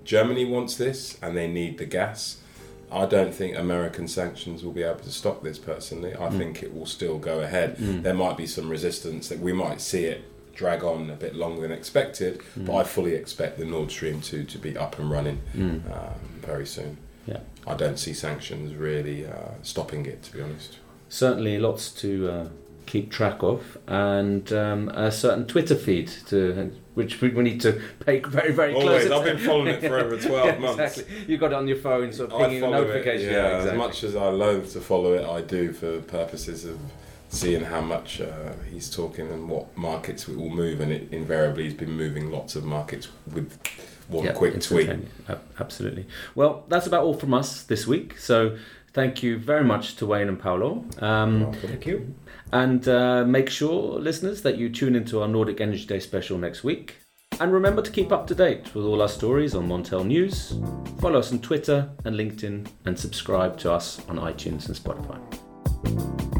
Germany 0.04 0.44
wants 0.44 0.76
this, 0.76 1.16
and 1.22 1.30
they 1.36 1.46
need 1.60 1.78
the 1.78 1.86
gas. 1.86 2.20
I 2.92 3.06
don't 3.06 3.34
think 3.34 3.56
American 3.56 4.06
sanctions 4.08 4.62
will 4.64 4.72
be 4.80 4.82
able 4.90 5.00
to 5.10 5.10
stop 5.22 5.42
this 5.42 5.58
personally. 5.58 6.12
I 6.26 6.28
think 6.38 6.62
it 6.62 6.70
will 6.76 6.86
still 6.86 7.18
go 7.18 7.40
ahead. 7.40 7.76
There 8.04 8.14
might 8.24 8.36
be 8.36 8.46
some 8.46 8.68
resistance 8.76 9.28
that 9.30 9.40
we 9.40 9.52
might 9.52 9.80
see 9.80 10.04
it 10.14 10.20
drag 10.54 10.82
on 10.84 11.10
a 11.10 11.14
bit 11.16 11.34
longer 11.34 11.62
than 11.62 11.72
expected, 11.72 12.40
but 12.56 12.74
I 12.76 12.84
fully 12.84 13.14
expect 13.14 13.58
the 13.58 13.64
Nord 13.64 13.90
Stream 13.90 14.20
2 14.20 14.44
to 14.44 14.58
be 14.58 14.76
up 14.76 14.98
and 14.98 15.10
running 15.10 15.40
um, 15.54 15.82
very 16.40 16.66
soon. 16.66 16.98
Yeah. 17.26 17.40
I 17.66 17.74
don't 17.74 17.98
see 17.98 18.12
sanctions 18.12 18.74
really 18.74 19.26
uh, 19.26 19.52
stopping 19.62 20.06
it, 20.06 20.22
to 20.24 20.32
be 20.32 20.42
honest. 20.42 20.78
Certainly, 21.08 21.58
lots 21.58 21.90
to 22.02 22.28
uh, 22.28 22.48
keep 22.86 23.10
track 23.10 23.42
of, 23.42 23.78
and 23.86 24.52
um, 24.52 24.88
a 24.90 25.10
certain 25.10 25.46
Twitter 25.46 25.74
feed 25.74 26.08
to 26.26 26.72
which 26.94 27.20
we 27.20 27.30
need 27.30 27.60
to 27.60 27.80
pay 28.06 28.20
very, 28.20 28.52
very 28.52 28.72
close 28.72 28.84
Always, 28.84 29.10
I've 29.10 29.24
been 29.24 29.38
following 29.38 29.68
it 29.68 29.80
for 29.80 29.98
over 29.98 30.16
12 30.16 30.28
Yeah, 30.46 30.58
months. 30.58 30.98
Exactly. 30.98 31.24
You 31.26 31.38
got 31.38 31.50
it 31.52 31.54
on 31.54 31.66
your 31.66 31.76
phone, 31.78 32.12
sort 32.12 32.30
of 32.30 32.38
pinging 32.38 32.58
a 32.58 32.60
follow 32.66 32.82
it, 32.82 32.86
notification. 32.88 33.32
yeah, 33.32 33.46
exactly. 33.56 33.70
as 33.70 33.76
much 33.78 34.04
as 34.04 34.14
I 34.14 34.28
loathe 34.28 34.70
to 34.72 34.80
follow 34.80 35.14
it, 35.14 35.24
I 35.24 35.40
do 35.40 35.72
for 35.72 36.00
purposes 36.02 36.64
of 36.64 36.78
seeing 37.34 37.64
how 37.64 37.80
much 37.80 38.20
uh, 38.20 38.52
he's 38.70 38.88
talking 38.90 39.28
and 39.30 39.48
what 39.48 39.76
markets 39.76 40.28
will 40.28 40.50
move. 40.50 40.80
And 40.80 40.92
it 40.92 41.08
invariably 41.12 41.64
he's 41.64 41.74
been 41.74 41.92
moving 41.92 42.30
lots 42.30 42.56
of 42.56 42.64
markets 42.64 43.08
with 43.32 43.58
one 44.08 44.24
Yeah, 44.24 44.32
quick 44.32 44.60
tweet. 44.60 44.90
Absolutely. 45.58 46.06
Well, 46.34 46.64
that's 46.68 46.86
about 46.86 47.04
all 47.04 47.14
from 47.14 47.34
us 47.34 47.62
this 47.62 47.86
week. 47.86 48.18
So 48.18 48.56
thank 48.92 49.22
you 49.22 49.38
very 49.38 49.64
much 49.64 49.96
to 49.96 50.06
Wayne 50.06 50.28
and 50.28 50.38
Paolo. 50.38 50.84
Um, 50.98 51.52
Thank 51.54 51.86
you. 51.86 52.14
and 52.52 52.86
uh, 52.86 53.24
make 53.24 53.48
sure, 53.50 53.98
listeners, 53.98 54.42
that 54.42 54.56
you 54.58 54.68
tune 54.68 54.94
into 54.94 55.20
our 55.22 55.28
Nordic 55.28 55.60
Energy 55.60 55.86
Day 55.86 56.00
special 56.00 56.38
next 56.38 56.62
week. 56.64 56.96
And 57.40 57.52
remember 57.52 57.82
to 57.82 57.90
keep 57.90 58.12
up 58.12 58.28
to 58.28 58.34
date 58.34 58.72
with 58.76 58.84
all 58.84 59.02
our 59.02 59.08
stories 59.08 59.56
on 59.56 59.66
Montel 59.66 60.06
News. 60.06 60.54
Follow 61.00 61.18
us 61.18 61.32
on 61.32 61.40
Twitter 61.40 61.90
and 62.04 62.14
LinkedIn, 62.14 62.68
and 62.84 62.96
subscribe 62.96 63.58
to 63.58 63.72
us 63.72 64.00
on 64.08 64.18
iTunes 64.18 64.68
and 64.68 64.76
Spotify. 64.76 66.33